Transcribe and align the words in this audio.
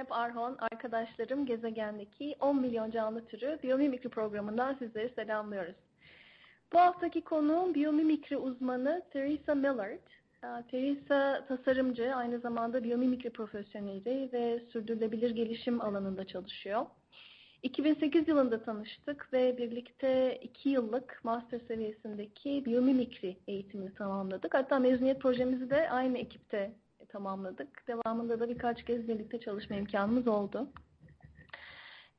Zeynep 0.00 0.12
Arhon. 0.12 0.56
Arkadaşlarım 0.60 1.46
gezegendeki 1.46 2.36
10 2.40 2.60
milyon 2.60 2.90
canlı 2.90 3.26
türü 3.26 3.58
biyomimikri 3.62 4.08
programından 4.08 4.74
sizleri 4.74 5.12
selamlıyoruz. 5.14 5.74
Bu 6.72 6.78
haftaki 6.78 7.24
konuğum 7.24 7.74
biyomimikri 7.74 8.36
uzmanı 8.36 9.02
Teresa 9.10 9.54
Millard. 9.54 9.98
Ee, 10.44 10.46
Teresa 10.70 11.44
tasarımcı, 11.48 12.14
aynı 12.14 12.38
zamanda 12.38 12.84
biyomimikri 12.84 13.30
profesyoneli 13.30 14.30
ve 14.32 14.60
sürdürülebilir 14.72 15.30
gelişim 15.30 15.80
alanında 15.80 16.26
çalışıyor. 16.26 16.86
2008 17.62 18.28
yılında 18.28 18.62
tanıştık 18.62 19.32
ve 19.32 19.58
birlikte 19.58 20.38
2 20.42 20.68
yıllık 20.68 21.20
master 21.24 21.60
seviyesindeki 21.68 22.64
biyomimikri 22.64 23.36
eğitimini 23.48 23.94
tamamladık. 23.94 24.54
Hatta 24.54 24.78
mezuniyet 24.78 25.20
projemizi 25.20 25.70
de 25.70 25.90
aynı 25.90 26.18
ekipte 26.18 26.72
tamamladık. 27.12 27.88
Devamında 27.88 28.40
da 28.40 28.48
birkaç 28.48 28.84
kez 28.84 29.08
birlikte 29.08 29.40
çalışma 29.40 29.76
imkanımız 29.76 30.28
oldu. 30.28 30.68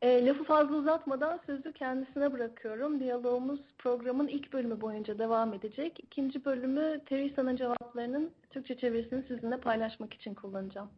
E, 0.01 0.25
lafı 0.25 0.43
fazla 0.43 0.75
uzatmadan 0.75 1.39
sözü 1.45 1.73
kendisine 1.73 2.33
bırakıyorum. 2.33 2.99
Diyalogumuz 2.99 3.59
programın 3.77 4.27
ilk 4.27 4.53
bölümü 4.53 4.81
boyunca 4.81 5.19
devam 5.19 5.53
edecek. 5.53 5.99
İkinci 5.99 6.45
bölümü 6.45 7.01
Teresa'nın 7.05 7.55
cevaplarının 7.55 8.31
Türkçe 8.49 8.77
çevirisini 8.77 9.23
sizinle 9.27 9.57
paylaşmak 9.57 10.13
için 10.13 10.33
kullanacağım. 10.33 10.89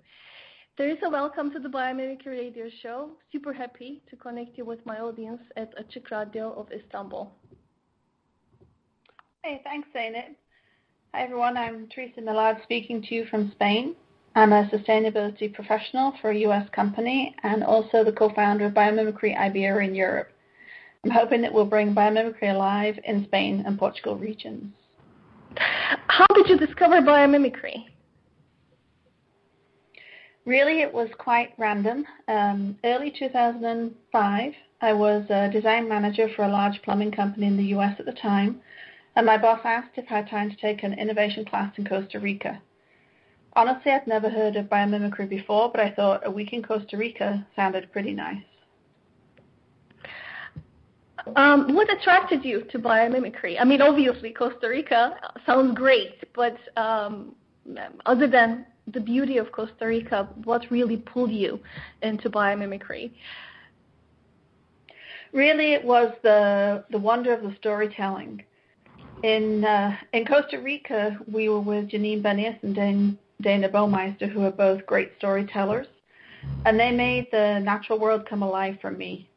Teresa, 0.76 1.06
welcome 1.06 1.54
to 1.54 1.62
the 1.62 1.74
Biomimicry 1.74 2.50
Radio 2.50 2.70
Show. 2.70 3.14
Super 3.32 3.54
happy 3.54 4.00
to 4.10 4.18
connect 4.18 4.58
you 4.58 4.66
with 4.66 4.88
my 4.88 5.00
audience 5.00 5.44
at 5.56 5.78
Açık 5.78 6.12
Radio 6.12 6.50
of 6.50 6.72
Istanbul. 6.72 7.26
Hey, 9.44 9.64
thanks, 9.64 9.92
Zeynep. 9.94 10.43
Hi 11.16 11.22
everyone, 11.22 11.58
I'm 11.58 11.88
Teresa 11.90 12.22
Millard 12.22 12.58
speaking 12.64 13.00
to 13.04 13.14
you 13.14 13.26
from 13.26 13.52
Spain. 13.52 13.96
I'm 14.34 14.52
a 14.52 14.68
sustainability 14.74 15.54
professional 15.54 16.12
for 16.20 16.32
a 16.32 16.38
US 16.38 16.68
company 16.72 17.36
and 17.44 17.64
also 17.64 18.04
the 18.04 18.12
co-founder 18.12 18.66
of 18.66 18.74
Biomimicry 18.74 19.38
Iberia 19.38 19.88
in 19.88 19.94
Europe. 19.94 20.30
I'm 21.04 21.12
hoping 21.12 21.44
that 21.44 21.54
we'll 21.54 21.66
bring 21.66 21.94
biomimicry 21.94 22.52
alive 22.52 22.98
in 23.06 23.26
Spain 23.26 23.62
and 23.64 23.78
Portugal 23.78 24.18
regions. 24.18 24.74
How 26.08 26.26
did 26.34 26.50
you 26.50 26.58
discover 26.58 26.96
biomimicry? 26.96 27.86
Really, 30.46 30.82
it 30.82 30.92
was 30.92 31.10
quite 31.20 31.54
random. 31.60 32.08
Um, 32.28 32.76
early 32.84 33.14
2005, 33.20 34.54
I 34.82 34.94
was 34.94 35.30
a 35.30 35.52
design 35.52 35.88
manager 35.88 36.28
for 36.36 36.46
a 36.46 36.52
large 36.52 36.82
plumbing 36.82 37.12
company 37.12 37.46
in 37.46 37.56
the 37.56 37.66
US 37.76 38.00
at 38.00 38.08
the 38.08 38.14
time 38.14 38.62
and 39.16 39.26
my 39.26 39.38
boss 39.38 39.60
asked 39.64 39.98
if 39.98 40.06
I 40.10 40.18
had 40.18 40.30
time 40.30 40.50
to 40.50 40.56
take 40.58 40.84
an 40.84 40.94
innovation 40.94 41.46
class 41.46 41.74
in 41.78 41.86
Costa 41.86 42.20
Rica. 42.20 42.62
Honestly, 43.56 43.92
I'd 43.92 44.08
never 44.08 44.30
heard 44.30 44.56
of 44.56 44.66
biomimicry 44.66 45.30
before, 45.30 45.72
but 45.72 45.80
I 45.80 45.92
thought 45.92 46.26
a 46.26 46.32
week 46.32 46.54
in 46.54 46.64
Costa 46.64 46.98
Rica 46.98 47.46
sounded 47.56 47.92
pretty 47.92 48.14
nice. 48.14 48.42
Um, 51.36 51.74
what 51.74 51.92
attracted 51.94 52.44
you 52.44 52.64
to 52.72 52.80
biomimicry? 52.80 53.58
I 53.60 53.64
mean, 53.64 53.82
obviously, 53.82 54.32
Costa 54.32 54.68
Rica 54.68 55.16
sounds 55.46 55.76
great, 55.76 56.34
but 56.34 56.58
um, 56.76 57.36
other 58.06 58.28
than 58.28 58.66
the 58.88 59.00
beauty 59.00 59.38
of 59.38 59.52
Costa 59.52 59.86
Rica, 59.86 60.28
what 60.44 60.70
really 60.70 60.98
pulled 60.98 61.32
you 61.32 61.60
into 62.02 62.30
biomimicry? 62.30 63.12
Really, 65.32 65.74
it 65.74 65.84
was 65.84 66.14
the 66.24 66.84
the 66.92 66.98
wonder 66.98 67.34
of 67.34 67.42
the 67.42 67.56
storytelling 67.58 68.44
in 69.24 69.66
uh, 69.66 69.96
in 70.12 70.26
Costa 70.26 70.60
Rica, 70.60 71.18
we 71.32 71.50
were 71.50 71.62
with 71.62 71.90
Janine 71.90 72.22
Benyus 72.22 72.62
and 72.62 72.76
Dan, 72.76 73.18
Dana 73.42 73.70
Baumeister, 73.70 74.30
who 74.30 74.44
are 74.44 74.52
both 74.52 74.86
great 74.86 75.12
storytellers, 75.18 75.88
and 76.66 76.80
they 76.80 76.92
made 76.92 77.28
the 77.32 77.60
natural 77.60 78.00
world 78.00 78.28
come 78.30 78.44
alive 78.44 78.78
for 78.82 78.92
me. 78.92 79.30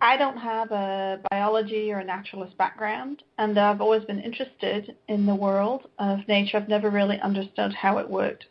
I 0.00 0.16
don't 0.16 0.38
have 0.38 0.70
a 0.70 1.20
biology 1.30 1.90
or 1.92 1.98
a 1.98 2.04
naturalist 2.04 2.56
background, 2.56 3.24
and 3.38 3.58
I've 3.58 3.80
always 3.80 4.04
been 4.04 4.20
interested 4.20 4.94
in 5.08 5.26
the 5.26 5.34
world 5.34 5.88
of 5.98 6.20
nature. 6.28 6.56
I've 6.56 6.68
never 6.68 6.88
really 6.88 7.18
understood 7.20 7.74
how 7.74 7.98
it 7.98 8.08
worked. 8.08 8.46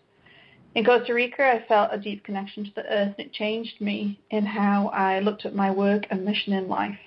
In 0.76 0.84
Costa 0.84 1.14
Rica, 1.14 1.44
I 1.44 1.66
felt 1.66 1.90
a 1.94 1.98
deep 1.98 2.26
connection 2.26 2.66
to 2.66 2.72
the 2.76 2.86
earth, 2.86 3.16
and 3.18 3.28
it 3.28 3.34
changed 3.34 3.80
me 3.80 4.20
in 4.30 4.46
how 4.46 4.90
I 4.90 5.22
looked 5.22 5.46
at 5.46 5.56
my 5.56 5.72
work 5.72 6.04
and 6.12 6.26
mission 6.26 6.52
in 6.52 6.68
life. 6.68 7.00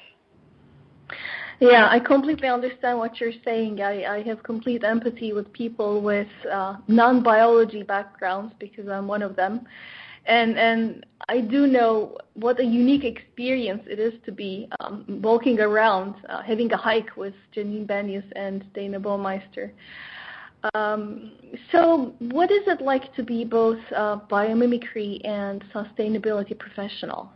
Yeah, 1.61 1.89
I 1.91 2.01
completely 2.01 2.49
understand 2.49 2.99
what 2.99 3.21
you're 3.21 3.39
saying. 3.45 3.83
I, 3.83 4.05
I 4.05 4.23
have 4.23 4.43
complete 4.43 4.83
empathy 4.83 5.35
with 5.35 5.53
people 5.53 6.01
with 6.01 6.29
uh, 6.51 6.77
non-biology 6.89 7.83
backgrounds 7.83 8.55
because 8.59 8.89
I'm 8.89 9.07
one 9.07 9.23
of 9.23 9.37
them. 9.37 9.67
And 10.27 10.59
and 10.59 11.07
I 11.29 11.41
do 11.41 11.67
know 11.67 12.17
what 12.35 12.61
a 12.61 12.65
unique 12.65 13.05
experience 13.05 13.83
it 13.87 13.99
is 13.99 14.15
to 14.25 14.33
be 14.33 14.69
um, 14.81 15.05
walking 15.23 15.61
around, 15.61 16.15
uh, 16.29 16.43
having 16.43 16.73
a 16.73 16.77
hike 16.77 17.17
with 17.17 17.35
Janine 17.55 17.87
Benyus 17.87 18.25
and 18.37 18.65
Dana 18.75 19.01
Baumeister. 19.01 19.73
Um, 20.75 21.33
so, 21.73 22.15
what 22.19 22.51
is 22.51 22.63
it 22.67 22.83
like 22.83 23.15
to 23.17 23.23
be 23.23 23.45
both 23.45 23.81
uh, 23.97 24.19
biomimicry 24.31 25.27
and 25.27 25.65
sustainability 25.75 26.59
professional? 26.59 27.33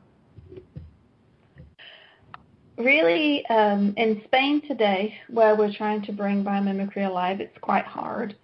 Really, 2.78 3.46
um, 3.46 3.94
in 3.96 4.22
Spain 4.24 4.62
today, 4.66 5.14
where 5.28 5.56
we're 5.56 5.72
trying 5.72 6.02
to 6.02 6.12
bring 6.12 6.44
biomimicry 6.44 7.06
alive, 7.06 7.40
it's 7.40 7.56
quite 7.60 7.84
hard. 7.84 8.36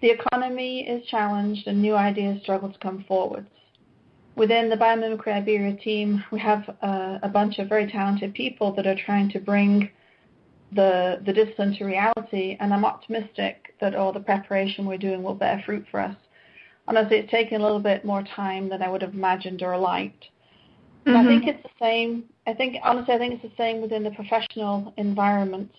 The 0.00 0.10
economy 0.10 0.86
is 0.86 1.06
challenged 1.06 1.66
and 1.66 1.80
new 1.80 1.94
ideas 1.94 2.42
struggle 2.42 2.70
to 2.70 2.78
come 2.78 3.04
forwards. 3.08 3.48
Within 4.36 4.68
the 4.68 4.76
Biomimicry 4.76 5.32
Iberia 5.32 5.76
team, 5.76 6.22
we 6.30 6.38
have 6.38 6.68
uh, 6.82 7.18
a 7.22 7.28
bunch 7.28 7.58
of 7.58 7.68
very 7.68 7.90
talented 7.90 8.34
people 8.34 8.72
that 8.74 8.86
are 8.86 8.94
trying 8.94 9.30
to 9.30 9.40
bring 9.40 9.88
the, 10.72 11.22
the 11.24 11.32
discipline 11.32 11.74
to 11.78 11.84
reality, 11.84 12.56
and 12.60 12.74
I'm 12.74 12.84
optimistic 12.84 13.74
that 13.80 13.94
all 13.94 14.12
the 14.12 14.20
preparation 14.20 14.84
we're 14.84 14.98
doing 14.98 15.22
will 15.22 15.34
bear 15.34 15.62
fruit 15.64 15.86
for 15.90 16.00
us. 16.00 16.16
Honestly, 16.86 17.16
it's 17.16 17.30
taken 17.30 17.60
a 17.60 17.64
little 17.64 17.80
bit 17.80 18.04
more 18.04 18.22
time 18.22 18.68
than 18.68 18.82
I 18.82 18.88
would 18.88 19.02
have 19.02 19.14
imagined 19.14 19.62
or 19.62 19.76
liked. 19.78 20.26
Mm-hmm. 21.06 21.16
I 21.16 21.24
think 21.24 21.46
it's 21.46 21.62
the 21.62 21.84
same. 21.84 22.24
I 22.46 22.54
think 22.54 22.76
honestly, 22.82 23.14
I 23.14 23.18
think 23.18 23.34
it's 23.34 23.42
the 23.42 23.62
same 23.62 23.80
within 23.80 24.02
the 24.02 24.10
professional 24.10 24.92
environment. 24.96 25.70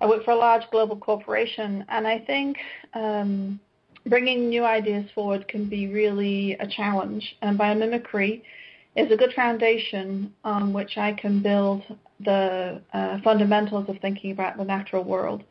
I 0.00 0.06
work 0.06 0.24
for 0.24 0.32
a 0.32 0.36
large 0.36 0.62
global 0.70 0.96
corporation, 0.96 1.84
and 1.88 2.06
I 2.06 2.18
think 2.18 2.58
um, 2.92 3.60
bringing 4.06 4.48
new 4.48 4.64
ideas 4.64 5.08
forward 5.14 5.48
can 5.48 5.68
be 5.68 5.86
really 5.86 6.52
a 6.54 6.66
challenge. 6.66 7.36
And 7.40 7.58
biomimicry 7.58 8.42
is 8.96 9.10
a 9.10 9.16
good 9.16 9.32
foundation 9.34 10.34
on 10.44 10.72
which 10.72 10.98
I 10.98 11.12
can 11.12 11.40
build 11.40 11.82
the 12.20 12.82
uh, 12.92 13.18
fundamentals 13.24 13.88
of 13.88 13.96
thinking 14.00 14.32
about 14.32 14.58
the 14.58 14.64
natural 14.64 15.04
world. 15.04 15.44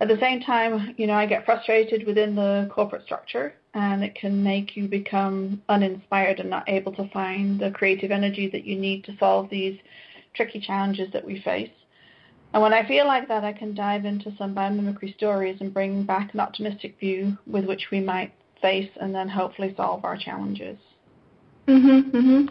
At 0.00 0.08
the 0.08 0.18
same 0.18 0.40
time, 0.40 0.94
you 0.96 1.06
know, 1.06 1.12
I 1.12 1.26
get 1.26 1.44
frustrated 1.44 2.06
within 2.06 2.34
the 2.34 2.70
corporate 2.72 3.04
structure 3.04 3.54
and 3.74 4.02
it 4.02 4.14
can 4.14 4.42
make 4.42 4.74
you 4.74 4.88
become 4.88 5.62
uninspired 5.68 6.40
and 6.40 6.48
not 6.48 6.68
able 6.68 6.92
to 6.92 7.08
find 7.10 7.60
the 7.60 7.70
creative 7.70 8.10
energy 8.10 8.48
that 8.48 8.64
you 8.64 8.76
need 8.76 9.04
to 9.04 9.16
solve 9.18 9.50
these 9.50 9.78
tricky 10.34 10.58
challenges 10.58 11.12
that 11.12 11.24
we 11.24 11.40
face. 11.42 11.70
And 12.52 12.62
when 12.62 12.72
I 12.72 12.88
feel 12.88 13.06
like 13.06 13.28
that, 13.28 13.44
I 13.44 13.52
can 13.52 13.74
dive 13.74 14.06
into 14.06 14.34
some 14.36 14.54
biomimicry 14.54 15.14
stories 15.16 15.58
and 15.60 15.72
bring 15.72 16.02
back 16.04 16.32
an 16.34 16.40
optimistic 16.40 16.98
view 16.98 17.36
with 17.46 17.66
which 17.66 17.88
we 17.92 18.00
might 18.00 18.32
face 18.60 18.90
and 19.00 19.14
then 19.14 19.28
hopefully 19.28 19.74
solve 19.76 20.04
our 20.04 20.16
challenges. 20.16 20.78
Mm-hmm, 21.68 22.16
mm-hmm. 22.16 22.46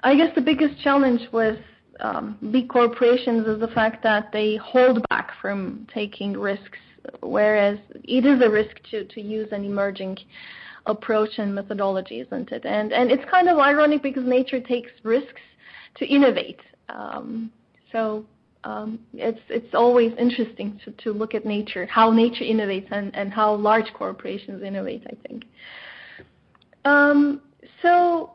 I 0.00 0.14
guess 0.14 0.34
the 0.34 0.40
biggest 0.40 0.80
challenge 0.80 1.22
with 1.32 1.58
um, 2.00 2.36
big 2.50 2.68
corporations 2.68 3.46
is 3.46 3.60
the 3.60 3.68
fact 3.68 4.02
that 4.02 4.30
they 4.32 4.56
hold 4.56 5.06
back 5.08 5.32
from 5.40 5.86
taking 5.92 6.32
risks, 6.32 6.78
whereas 7.20 7.78
it 8.04 8.24
is 8.24 8.40
a 8.42 8.50
risk 8.50 8.76
to, 8.90 9.04
to 9.04 9.20
use 9.20 9.48
an 9.52 9.64
emerging 9.64 10.18
approach 10.86 11.38
and 11.38 11.54
methodology, 11.54 12.20
isn't 12.20 12.50
it? 12.50 12.64
And 12.64 12.92
and 12.92 13.10
it's 13.10 13.24
kind 13.30 13.48
of 13.48 13.58
ironic 13.58 14.02
because 14.02 14.24
nature 14.24 14.60
takes 14.60 14.90
risks 15.02 15.40
to 15.96 16.06
innovate. 16.06 16.60
Um, 16.88 17.52
so 17.92 18.24
um, 18.64 18.98
it's 19.14 19.40
it's 19.48 19.74
always 19.74 20.12
interesting 20.18 20.80
to, 20.84 20.90
to 21.04 21.12
look 21.12 21.34
at 21.34 21.44
nature, 21.44 21.86
how 21.86 22.10
nature 22.10 22.44
innovates, 22.44 22.88
and, 22.90 23.14
and 23.14 23.32
how 23.32 23.54
large 23.54 23.92
corporations 23.94 24.62
innovate. 24.62 25.06
I 25.06 25.28
think. 25.28 25.44
Um, 26.84 27.42
so, 27.82 28.32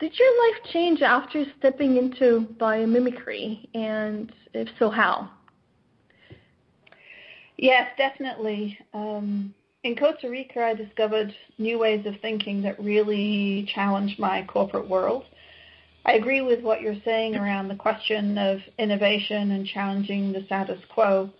did 0.00 0.18
your 0.18 0.48
life 0.48 0.62
change 0.72 1.02
after 1.02 1.44
stepping 1.58 1.96
into 1.96 2.46
biomimicry, 2.60 3.68
and 3.74 4.32
if 4.52 4.68
so, 4.78 4.90
how? 4.90 5.30
Yes, 7.56 7.88
definitely. 7.96 8.78
Um, 8.92 9.54
in 9.84 9.94
Costa 9.96 10.28
Rica, 10.28 10.64
I 10.64 10.74
discovered 10.74 11.34
new 11.58 11.78
ways 11.78 12.04
of 12.06 12.14
thinking 12.20 12.62
that 12.62 12.82
really 12.82 13.68
challenged 13.74 14.18
my 14.18 14.44
corporate 14.44 14.88
world. 14.88 15.24
I 16.06 16.14
agree 16.14 16.42
with 16.42 16.62
what 16.62 16.80
you're 16.80 17.00
saying 17.04 17.36
around 17.36 17.68
the 17.68 17.76
question 17.76 18.36
of 18.36 18.60
innovation 18.78 19.52
and 19.52 19.66
challenging 19.66 20.32
the 20.32 20.44
status 20.46 20.80
quo. 20.92 21.30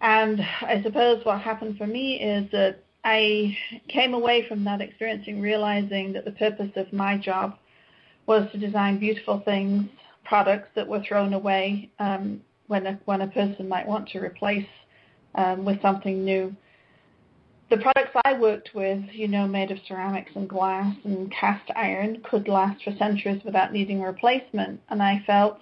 And 0.00 0.40
I 0.62 0.82
suppose 0.82 1.24
what 1.24 1.40
happened 1.40 1.78
for 1.78 1.86
me 1.86 2.20
is 2.20 2.50
that 2.50 2.78
I 3.04 3.56
came 3.88 4.14
away 4.14 4.48
from 4.48 4.64
that 4.64 4.80
experiencing 4.80 5.40
realizing 5.40 6.12
that 6.14 6.24
the 6.24 6.32
purpose 6.32 6.70
of 6.76 6.92
my 6.92 7.18
job 7.18 7.56
was 8.26 8.50
to 8.52 8.58
design 8.58 8.98
beautiful 8.98 9.40
things, 9.44 9.88
products 10.24 10.68
that 10.74 10.86
were 10.86 11.02
thrown 11.06 11.34
away 11.34 11.90
um, 11.98 12.40
when 12.66 12.86
a, 12.86 12.98
when 13.04 13.20
a 13.20 13.28
person 13.28 13.68
might 13.68 13.86
want 13.86 14.08
to 14.08 14.18
replace 14.18 14.66
um, 15.34 15.64
with 15.64 15.80
something 15.82 16.24
new 16.24 16.54
the 17.70 17.78
products 17.78 18.16
I 18.24 18.38
worked 18.38 18.70
with, 18.74 19.02
you 19.10 19.26
know, 19.26 19.46
made 19.46 19.70
of 19.70 19.78
ceramics 19.88 20.32
and 20.34 20.48
glass 20.48 20.94
and 21.04 21.32
cast 21.32 21.70
iron, 21.74 22.20
could 22.22 22.46
last 22.46 22.84
for 22.84 22.94
centuries 22.98 23.42
without 23.44 23.72
needing 23.72 24.02
replacement. 24.02 24.80
And 24.90 25.02
I 25.02 25.22
felt 25.26 25.58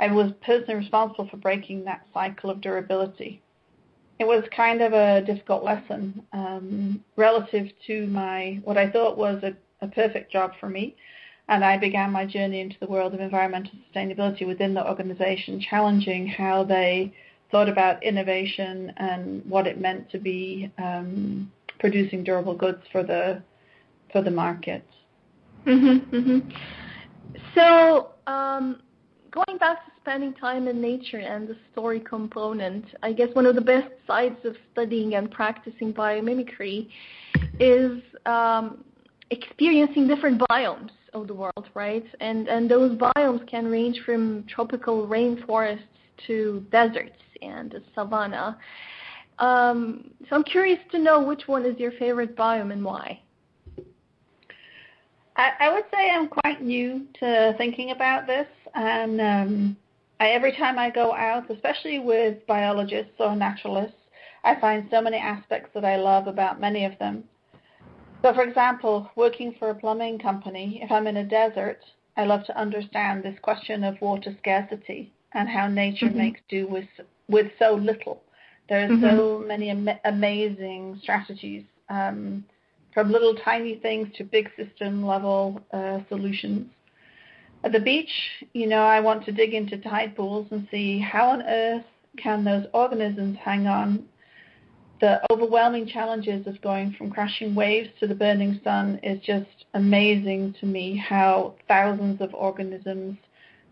I 0.00 0.10
was 0.10 0.32
personally 0.44 0.76
responsible 0.76 1.28
for 1.28 1.36
breaking 1.36 1.84
that 1.84 2.06
cycle 2.14 2.50
of 2.50 2.60
durability. 2.60 3.42
It 4.18 4.26
was 4.26 4.42
kind 4.56 4.80
of 4.82 4.92
a 4.92 5.22
difficult 5.24 5.62
lesson 5.62 6.22
um, 6.32 7.04
relative 7.16 7.68
to 7.86 8.06
my 8.06 8.60
what 8.64 8.76
I 8.78 8.90
thought 8.90 9.16
was 9.16 9.42
a, 9.44 9.54
a 9.84 9.88
perfect 9.88 10.32
job 10.32 10.52
for 10.58 10.68
me. 10.68 10.96
And 11.48 11.64
I 11.64 11.78
began 11.78 12.12
my 12.12 12.26
journey 12.26 12.60
into 12.60 12.76
the 12.78 12.86
world 12.86 13.14
of 13.14 13.20
environmental 13.20 13.72
sustainability 13.94 14.46
within 14.46 14.74
the 14.74 14.86
organization, 14.86 15.60
challenging 15.60 16.26
how 16.26 16.62
they 16.64 17.12
thought 17.50 17.68
about 17.68 18.02
innovation 18.02 18.92
and 18.98 19.42
what 19.46 19.66
it 19.66 19.80
meant 19.80 20.10
to 20.10 20.18
be 20.18 20.70
um, 20.76 21.50
producing 21.78 22.22
durable 22.22 22.54
goods 22.54 22.82
for 22.92 23.02
the 23.02 23.42
for 24.12 24.22
the 24.22 24.30
market. 24.30 24.84
Mm-hmm, 25.66 26.14
mm-hmm. 26.14 26.48
So, 27.54 28.10
um, 28.26 28.82
going 29.30 29.58
back 29.58 29.84
to 29.86 29.92
spending 30.00 30.34
time 30.34 30.68
in 30.68 30.80
nature 30.80 31.18
and 31.18 31.48
the 31.48 31.56
story 31.72 32.00
component, 32.00 32.84
I 33.02 33.12
guess 33.12 33.28
one 33.34 33.46
of 33.46 33.54
the 33.54 33.60
best 33.60 33.88
sides 34.06 34.38
of 34.44 34.56
studying 34.72 35.14
and 35.14 35.30
practicing 35.30 35.92
biomimicry 35.92 36.88
is 37.60 38.02
um, 38.24 38.84
experiencing 39.30 40.08
different 40.08 40.42
biomes 40.50 40.90
of 41.14 41.26
the 41.26 41.34
world, 41.34 41.68
right? 41.74 42.04
And 42.20 42.48
and 42.48 42.70
those 42.70 42.96
biomes 42.98 43.46
can 43.48 43.66
range 43.66 44.00
from 44.04 44.44
tropical 44.48 45.06
rainforests 45.06 45.80
to 46.26 46.66
deserts 46.70 47.22
and 47.42 47.74
savanna. 47.94 48.58
Um, 49.38 50.10
so 50.28 50.36
I'm 50.36 50.44
curious 50.44 50.80
to 50.90 50.98
know 50.98 51.22
which 51.22 51.46
one 51.46 51.64
is 51.64 51.78
your 51.78 51.92
favorite 51.92 52.36
biome 52.36 52.72
and 52.72 52.84
why. 52.84 53.20
I, 55.36 55.50
I 55.60 55.72
would 55.72 55.84
say 55.94 56.10
I'm 56.10 56.28
quite 56.28 56.62
new 56.62 57.06
to 57.20 57.54
thinking 57.56 57.92
about 57.92 58.26
this, 58.26 58.48
and 58.74 59.20
um, 59.20 59.76
I, 60.18 60.30
every 60.30 60.52
time 60.56 60.78
I 60.78 60.90
go 60.90 61.14
out, 61.14 61.48
especially 61.50 62.00
with 62.00 62.44
biologists 62.48 63.14
or 63.20 63.36
naturalists, 63.36 63.94
I 64.42 64.60
find 64.60 64.88
so 64.90 65.00
many 65.00 65.16
aspects 65.16 65.70
that 65.74 65.84
I 65.84 65.96
love 65.96 66.26
about 66.26 66.60
many 66.60 66.84
of 66.84 66.98
them. 66.98 67.24
So, 68.22 68.34
for 68.34 68.42
example, 68.42 69.10
working 69.14 69.54
for 69.58 69.70
a 69.70 69.74
plumbing 69.74 70.18
company, 70.18 70.80
if 70.82 70.90
I'm 70.90 71.06
in 71.06 71.18
a 71.18 71.24
desert, 71.24 71.78
I 72.16 72.24
love 72.24 72.44
to 72.46 72.60
understand 72.60 73.22
this 73.22 73.38
question 73.42 73.84
of 73.84 74.00
water 74.00 74.34
scarcity 74.40 75.12
and 75.34 75.48
how 75.48 75.68
nature 75.68 76.06
mm-hmm. 76.06 76.18
makes 76.18 76.40
do 76.48 76.66
with 76.66 76.88
with 77.28 77.52
so 77.58 77.74
little. 77.74 78.22
There 78.68 78.84
are 78.84 78.88
mm-hmm. 78.88 79.16
so 79.16 79.44
many 79.46 79.70
am- 79.70 80.00
amazing 80.04 80.98
strategies, 81.02 81.64
um, 81.88 82.44
from 82.92 83.12
little 83.12 83.34
tiny 83.36 83.76
things 83.76 84.08
to 84.16 84.24
big 84.24 84.50
system 84.56 85.06
level 85.06 85.60
uh, 85.72 86.00
solutions. 86.08 86.68
At 87.64 87.72
the 87.72 87.80
beach, 87.80 88.10
you 88.52 88.66
know, 88.66 88.82
I 88.82 89.00
want 89.00 89.24
to 89.26 89.32
dig 89.32 89.54
into 89.54 89.78
tide 89.78 90.16
pools 90.16 90.46
and 90.50 90.66
see 90.70 90.98
how 90.98 91.30
on 91.30 91.42
earth 91.42 91.84
can 92.16 92.44
those 92.44 92.66
organisms 92.72 93.36
hang 93.44 93.66
on. 93.66 94.04
The 95.00 95.20
overwhelming 95.30 95.86
challenges 95.86 96.46
of 96.46 96.60
going 96.60 96.94
from 96.98 97.10
crashing 97.10 97.54
waves 97.54 97.88
to 98.00 98.06
the 98.06 98.14
burning 98.14 98.60
sun 98.64 98.98
is 99.02 99.20
just 99.20 99.66
amazing 99.74 100.56
to 100.60 100.66
me 100.66 100.96
how 100.96 101.54
thousands 101.68 102.20
of 102.20 102.34
organisms 102.34 103.16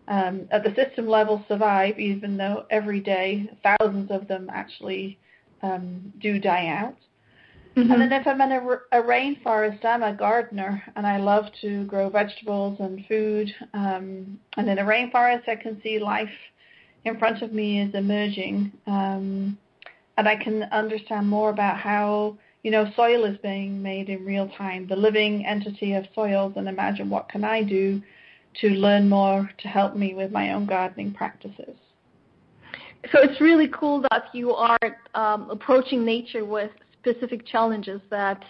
um, 0.07 0.47
at 0.51 0.63
the 0.63 0.73
system 0.73 1.07
level 1.07 1.43
survive, 1.49 1.99
even 1.99 2.37
though 2.37 2.65
every 2.69 3.01
day 3.01 3.49
thousands 3.61 4.09
of 4.09 4.27
them 4.27 4.49
actually 4.53 5.19
um, 5.61 6.13
do 6.21 6.39
die 6.39 6.67
out. 6.67 6.95
Mm-hmm. 7.75 7.91
And 7.91 8.01
then 8.01 8.13
if 8.13 8.25
I'm 8.25 8.41
in 8.41 8.51
a, 8.53 8.99
a, 8.99 9.03
rainforest, 9.03 9.85
I'm 9.85 10.01
a 10.01 10.13
gardener 10.13 10.81
and 10.95 11.05
I 11.05 11.17
love 11.17 11.45
to 11.61 11.83
grow 11.85 12.09
vegetables 12.09 12.77
and 12.79 13.05
food. 13.07 13.53
Um, 13.73 14.39
and 14.55 14.67
in 14.67 14.79
a 14.79 14.83
rainforest, 14.83 15.47
I 15.47 15.57
can 15.57 15.79
see 15.83 15.99
life 15.99 16.29
in 17.05 17.19
front 17.19 17.43
of 17.43 17.53
me 17.53 17.81
is 17.81 17.93
emerging. 17.93 18.71
Um, 18.87 19.57
and 20.17 20.27
I 20.27 20.35
can 20.35 20.63
understand 20.63 21.27
more 21.27 21.49
about 21.51 21.77
how, 21.77 22.37
you 22.63 22.71
know, 22.71 22.91
soil 22.95 23.23
is 23.25 23.37
being 23.37 23.81
made 23.81 24.09
in 24.09 24.25
real 24.25 24.49
time, 24.57 24.87
the 24.87 24.95
living 24.95 25.45
entity 25.45 25.93
of 25.93 26.05
soils, 26.15 26.53
and 26.55 26.67
imagine 26.67 27.09
what 27.09 27.29
can 27.29 27.43
I 27.43 27.63
do 27.63 28.01
to 28.61 28.69
learn 28.69 29.07
more 29.07 29.49
to 29.59 29.67
help 29.67 29.95
me 29.95 30.15
with 30.15 30.31
my 30.31 30.53
own 30.53 30.65
gardening 30.65 31.13
practices. 31.13 31.75
So 33.11 33.19
it's 33.21 33.39
really 33.39 33.67
cool 33.67 34.03
that 34.09 34.25
you 34.33 34.53
are 34.53 34.79
um, 35.13 35.49
approaching 35.51 36.03
nature 36.03 36.43
with 36.43 36.71
specific 36.99 37.45
challenges 37.45 38.01
that 38.09 38.43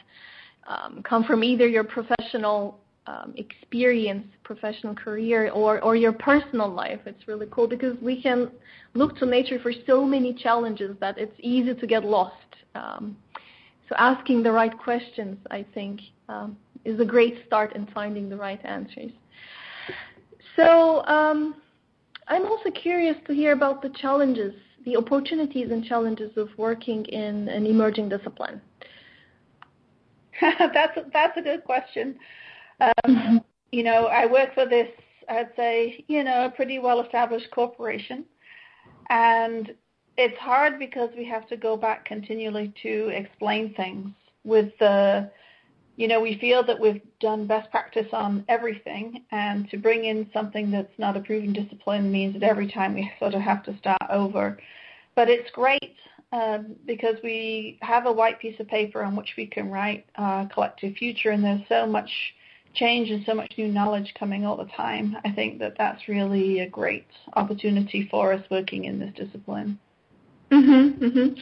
um, 0.68 1.04
come 1.04 1.26
from 1.26 1.44
either 1.44 1.68
your 1.68 1.84
professional 1.84 2.80
um, 3.08 3.34
experience, 3.38 4.28
professional 4.44 4.94
career, 4.94 5.50
or, 5.52 5.82
or 5.82 5.96
your 5.96 6.12
personal 6.12 6.70
life. 6.70 7.00
It's 7.06 7.28
really 7.28 7.48
cool 7.50 7.68
because 7.68 7.98
we 8.02 8.22
can 8.22 8.52
look 8.94 9.18
to 9.18 9.26
nature 9.26 9.60
for 9.60 9.72
so 9.86 10.06
many 10.06 10.34
challenges 10.34 10.96
that 11.00 11.18
it's 11.18 11.36
easy 11.40 11.74
to 11.74 11.88
get 11.88 12.04
lost. 12.04 12.36
Um, 12.76 13.18
so 13.90 13.96
asking 13.98 14.44
the 14.44 14.52
right 14.52 14.78
questions, 14.78 15.38
I 15.50 15.66
think, 15.74 16.02
um, 16.28 16.58
is 16.84 17.00
a 17.00 17.06
great 17.06 17.46
start 17.46 17.76
in 17.76 17.88
finding 17.94 18.30
the 18.30 18.36
right 18.36 18.60
answers. 18.66 19.12
So 20.56 21.06
um, 21.06 21.56
I'm 22.28 22.46
also 22.46 22.70
curious 22.72 23.16
to 23.28 23.34
hear 23.34 23.54
about 23.54 23.82
the 23.82 23.90
challenges, 23.90 24.54
the 24.86 24.98
opportunities 24.98 25.72
and 25.72 25.86
challenges 25.86 26.36
of 26.36 26.50
working 26.58 27.06
in 27.06 27.48
an 27.48 27.66
emerging 27.66 28.10
discipline. 28.10 28.60
that's 30.42 30.98
that's 31.14 31.38
a 31.38 31.42
good 31.42 31.64
question. 31.64 32.16
Um, 32.80 33.42
you 33.72 33.84
know, 33.84 34.06
I 34.06 34.26
work 34.26 34.54
for 34.54 34.66
this, 34.66 34.90
I'd 35.30 35.50
say, 35.56 36.06
you 36.08 36.24
know, 36.24 36.46
a 36.46 36.50
pretty 36.50 36.80
well-established 36.80 37.52
corporation, 37.52 38.26
and 39.10 39.74
it's 40.18 40.38
hard 40.38 40.80
because 40.80 41.10
we 41.18 41.26
have 41.26 41.48
to 41.50 41.58
go 41.58 41.78
back 41.78 42.06
continually 42.06 42.74
to 42.84 43.10
explain 43.10 43.74
things 43.74 44.10
with 44.44 44.72
the 44.80 45.30
you 45.98 46.08
know, 46.08 46.22
we 46.22 46.38
feel 46.38 46.64
that 46.64 46.80
we've 46.80 47.02
done 47.20 47.48
best 47.48 47.72
practice 47.72 48.06
on 48.14 48.46
everything, 48.48 49.24
and 49.32 49.68
to 49.72 49.78
bring 49.78 50.06
in 50.06 50.30
something 50.32 50.70
that's 50.70 50.94
not 51.00 51.18
a 51.18 51.20
proven 51.20 51.52
discipline 51.52 52.12
means 52.12 52.34
that 52.34 52.44
every 52.44 52.72
time 52.72 52.94
we 52.94 53.12
sort 53.20 53.34
of 53.34 53.42
have 53.42 53.64
to 53.64 53.76
start 53.80 54.02
over. 54.12 54.60
But 55.16 55.28
it's 55.28 55.50
great 55.52 55.96
um, 56.32 56.76
because 56.86 57.16
we 57.24 57.80
have 57.82 58.06
a 58.06 58.12
white 58.12 58.40
piece 58.40 58.60
of 58.60 58.68
paper 58.68 59.04
on 59.04 59.16
which 59.16 59.34
we 59.38 59.48
can 59.48 59.72
write 59.72 60.06
our 60.16 60.48
collective 60.50 60.96
future, 60.96 61.32
and 61.32 61.44
there's 61.44 61.68
so 61.68 61.88
much 61.88 62.12
change 62.74 63.10
and 63.10 63.24
so 63.26 63.34
much 63.34 63.54
new 63.58 63.68
knowledge 63.68 64.14
coming 64.18 64.46
all 64.46 64.58
the 64.58 64.70
time. 64.76 65.16
I 65.26 65.32
think 65.32 65.60
that 65.60 65.74
that's 65.78 66.08
really 66.08 66.60
a 66.60 66.70
great 66.70 67.08
opportunity 67.34 68.08
for 68.10 68.34
us 68.34 68.44
working 68.50 68.86
in 68.86 69.00
this 69.00 69.14
discipline. 69.16 69.80
Mm-hmm, 70.52 71.04
mm-hmm. 71.04 71.42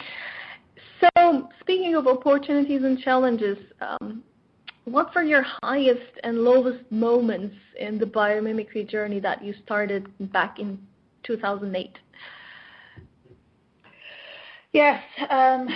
So, 1.01 1.49
speaking 1.59 1.95
of 1.95 2.07
opportunities 2.07 2.83
and 2.83 2.99
challenges, 2.99 3.57
um, 3.81 4.23
what 4.85 5.13
were 5.13 5.23
your 5.23 5.45
highest 5.63 6.19
and 6.23 6.43
lowest 6.43 6.89
moments 6.91 7.55
in 7.79 7.97
the 7.97 8.05
biomimicry 8.05 8.87
journey 8.87 9.19
that 9.19 9.43
you 9.43 9.53
started 9.63 10.07
back 10.31 10.59
in 10.59 10.79
2008? 11.23 11.97
Yes, 14.73 15.01
um, 15.29 15.69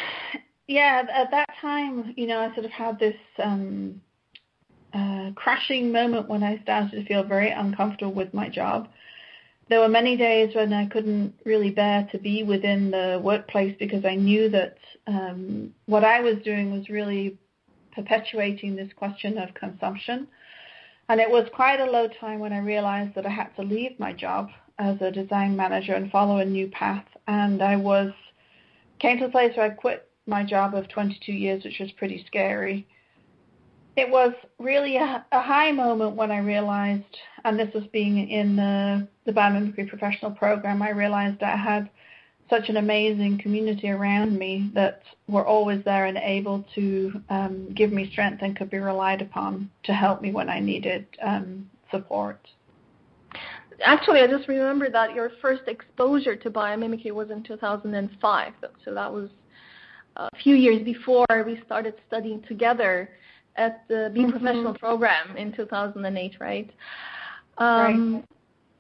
yeah. 0.68 1.04
At 1.12 1.32
that 1.32 1.50
time, 1.62 2.14
you 2.18 2.28
know, 2.28 2.40
I 2.40 2.54
sort 2.54 2.66
of 2.66 2.72
had 2.72 3.00
this 3.00 3.16
um, 3.42 4.02
uh, 4.94 5.32
crashing 5.36 5.92
moment 5.92 6.28
when 6.28 6.44
I 6.44 6.60
started 6.64 6.92
to 6.92 7.06
feel 7.06 7.24
very 7.24 7.52
uncomfortable 7.52 8.14
with 8.14 8.34
my 8.34 8.50
job, 8.50 8.88
there 9.70 9.80
were 9.80 9.90
many 9.90 10.18
days 10.18 10.56
when 10.56 10.74
I 10.74 10.88
couldn't 10.88 11.36
really 11.46 11.70
bear 11.70 12.08
to 12.12 12.18
be 12.18 12.44
within 12.44 12.90
the 12.90 13.22
workplace 13.24 13.76
because 13.80 14.04
I 14.04 14.16
knew 14.16 14.50
that 14.50 14.78
um, 15.06 15.74
what 15.86 16.04
I 16.04 16.22
was 16.22 16.38
doing 16.44 16.72
was 16.72 16.90
really 16.90 17.38
perpetuating 17.94 18.76
this 18.76 18.92
question 18.96 19.38
of 19.38 19.54
consumption. 19.54 20.28
And 21.08 21.20
it 21.20 21.30
was 21.30 21.48
quite 21.54 21.80
a 21.80 21.90
low 21.90 22.08
time 22.20 22.40
when 22.40 22.54
I 22.54 22.60
realized 22.60 23.16
that 23.16 23.26
I 23.26 23.30
had 23.30 23.56
to 23.56 23.62
leave 23.62 24.00
my 24.00 24.14
job 24.14 24.50
as 24.80 25.00
a 25.02 25.12
design 25.12 25.56
manager 25.56 25.94
and 25.94 26.12
follow 26.12 26.38
a 26.38 26.46
new 26.46 26.68
path. 26.68 27.06
And 27.28 27.62
I 27.62 27.76
was 27.76 28.12
came 29.00 29.18
to 29.20 29.26
a 29.26 29.30
place 29.30 29.56
where 29.56 29.68
I 29.68 29.70
quit 29.70 30.10
my 30.26 30.44
job 30.44 30.76
of 30.76 30.88
22 30.90 31.32
years, 31.32 31.64
which 31.64 31.80
was 31.80 31.92
pretty 31.94 32.24
scary. 32.28 32.88
It 33.96 34.10
was 34.10 34.34
really 34.60 34.98
a, 34.98 35.26
a 35.32 35.42
high 35.42 35.72
moment 35.72 36.16
when 36.16 36.32
I 36.32 36.40
realized, 36.40 37.18
and 37.44 37.60
this 37.60 37.74
was 37.74 37.84
being 37.92 38.30
in 38.30 38.56
the, 38.56 39.08
the 39.26 39.32
biomimicry 39.32 39.88
professional 39.88 40.32
program, 40.32 40.82
I 40.82 40.92
realized 40.92 41.44
I 41.44 41.58
had 41.58 41.90
such 42.50 42.70
an 42.70 42.78
amazing 42.78 43.38
community 43.38 43.90
around 43.90 44.38
me 44.38 44.72
that 44.74 45.04
were 45.28 45.46
always 45.46 45.84
there 45.86 46.06
and 46.06 46.18
able 46.18 46.66
to 46.76 47.22
um, 47.30 47.72
give 47.74 47.92
me 47.92 48.10
strength 48.12 48.42
and 48.42 48.58
could 48.58 48.70
be 48.72 48.80
relied 48.80 49.22
upon 49.22 49.70
to 49.84 49.94
help 49.94 50.22
me 50.22 50.32
when 50.32 50.50
I 50.50 50.60
needed 50.60 51.06
um, 51.22 51.70
support. 51.92 52.40
Actually, 53.84 54.22
I 54.22 54.28
just 54.28 54.48
remember 54.48 54.90
that 54.90 55.14
your 55.14 55.32
first 55.42 55.64
exposure 55.68 56.36
to 56.36 56.50
biomimicry 56.50 57.12
was 57.12 57.30
in 57.30 57.44
2005. 57.44 58.54
So 58.84 58.94
that 58.94 59.14
was 59.14 59.30
a 60.18 60.30
few 60.44 60.56
years 60.56 60.84
before 60.84 61.26
we 61.46 61.62
started 61.66 61.94
studying 62.08 62.42
together 62.48 63.10
at 63.56 63.84
the 63.88 64.12
Be 64.14 64.22
mm-hmm. 64.22 64.32
Professional 64.32 64.74
program 64.74 65.36
in 65.38 65.52
2008, 65.54 66.36
right? 66.40 66.70
Um, 67.58 68.16
right. 68.16 68.26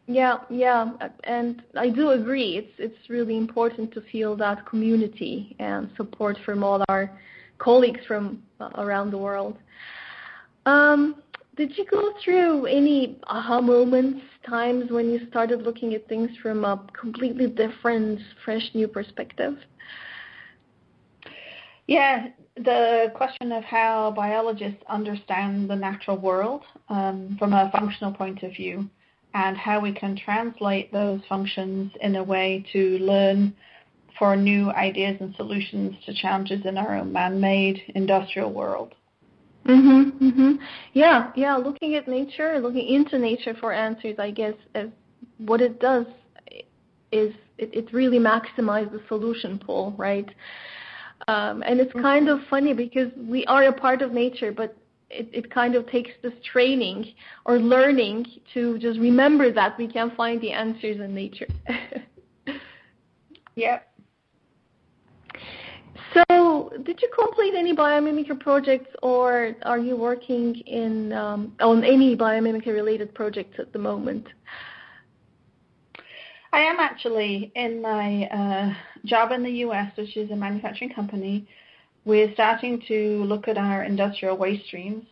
Yeah, 0.08 0.38
yeah, 0.50 0.94
and 1.26 1.62
I 1.78 1.90
do 1.90 2.10
agree. 2.12 2.58
It's 2.58 2.74
it's 2.80 3.10
really 3.10 3.38
important 3.38 3.94
to 3.94 4.02
feel 4.12 4.36
that 4.38 4.66
community 4.66 5.56
and 5.60 5.88
support 5.96 6.36
from 6.44 6.64
all 6.64 6.84
our 6.90 7.12
colleagues 7.60 8.00
from 8.08 8.42
uh, 8.60 8.72
around 8.76 9.12
the 9.12 9.20
world. 9.20 9.60
Um, 10.66 11.22
did 11.58 11.78
you 11.78 11.86
go 11.86 12.14
through 12.24 12.66
any 12.66 13.20
aha 13.28 13.62
moments, 13.62 14.22
times 14.48 14.90
when 14.90 15.12
you 15.12 15.28
started 15.28 15.62
looking 15.62 15.94
at 15.94 16.08
things 16.08 16.32
from 16.42 16.66
a 16.66 16.84
completely 17.00 17.48
different, 17.48 18.20
fresh, 18.44 18.68
new 18.74 18.88
perspective? 18.88 19.58
Yeah, 21.90 22.28
the 22.56 23.12
question 23.16 23.52
of 23.52 23.64
how 23.64 24.14
biologists 24.16 24.84
understand 24.88 25.68
the 25.68 25.76
natural 25.76 26.18
world 26.18 26.62
um, 26.88 27.36
from 27.40 27.52
a 27.52 27.72
functional 27.72 28.14
point 28.14 28.44
of 28.44 28.52
view 28.52 28.88
and 29.34 29.58
how 29.58 29.80
we 29.80 29.92
can 29.92 30.16
translate 30.16 30.94
those 30.94 31.20
functions 31.28 31.92
in 32.02 32.16
a 32.18 32.24
way 32.24 32.64
to 32.74 33.00
learn 33.00 33.56
for 34.20 34.36
new 34.36 34.70
ideas 34.70 35.18
and 35.20 35.34
solutions 35.36 35.96
to 36.06 36.14
challenges 36.14 36.64
in 36.64 36.78
our 36.78 36.96
own 36.96 37.12
man-made 37.12 37.82
industrial 37.96 38.54
world. 38.54 38.94
Mhm. 39.66 40.12
Mhm. 40.22 40.60
Yeah, 40.94 41.32
yeah, 41.36 41.56
looking 41.56 41.96
at 41.96 42.08
nature, 42.08 42.60
looking 42.60 42.88
into 42.88 43.18
nature 43.18 43.56
for 43.56 43.74
answers, 43.74 44.20
I 44.20 44.30
guess 44.30 44.54
as 44.76 44.90
what 45.40 45.60
it 45.60 45.80
does 45.80 46.06
is 47.12 47.34
it, 47.58 47.74
it 47.74 47.92
really 47.92 48.20
maximizes 48.20 48.92
the 48.92 49.02
solution 49.08 49.58
pool, 49.58 49.96
right? 49.98 50.30
Um, 51.28 51.64
and 51.64 51.80
it's 51.80 51.94
kind 51.94 52.30
of 52.30 52.40
funny 52.50 52.74
because 52.74 53.12
we 53.18 53.46
are 53.46 53.66
a 53.66 53.74
part 53.74 54.02
of 54.02 54.12
nature, 54.12 54.52
but 54.52 54.76
it, 55.10 55.30
it 55.34 55.52
kind 55.54 55.76
of 55.76 55.90
takes 55.90 56.12
this 56.22 56.34
training 56.52 57.14
or 57.46 57.60
learning 57.60 58.26
to 58.54 58.78
just 58.80 59.00
remember 59.00 59.52
that 59.52 59.78
we 59.78 59.88
can 59.88 60.12
find 60.16 60.40
the 60.42 60.52
answers 60.52 61.00
in 61.00 61.14
nature. 61.14 61.48
yep. 63.56 63.88
So, 66.14 66.72
did 66.84 67.02
you 67.02 67.10
complete 67.18 67.54
any 67.56 67.76
biomimicry 67.76 68.40
projects, 68.40 68.90
or 69.04 69.56
are 69.64 69.78
you 69.78 69.96
working 69.96 70.56
in 70.56 71.14
um, 71.14 71.54
on 71.60 71.84
any 71.84 72.16
biomimicry 72.16 72.74
related 72.74 73.14
projects 73.14 73.60
at 73.60 73.72
the 73.74 73.80
moment? 73.80 74.26
I 76.52 76.62
am 76.62 76.80
actually 76.80 77.52
in 77.56 77.82
my 77.82 78.26
uh, 78.26 78.74
job 79.06 79.32
in 79.32 79.44
the 79.44 79.52
U.S., 79.52 79.92
which 79.96 80.18
is 80.18 80.32
a 80.32 80.36
manufacturing 80.36 80.94
company 80.94 81.48
we're 82.06 82.34
starting 82.34 82.82
to 82.88 83.24
look 83.26 83.48
at 83.48 83.58
our 83.58 83.84
industrial 83.84 84.38
waste 84.38 84.66
streams. 84.66 85.06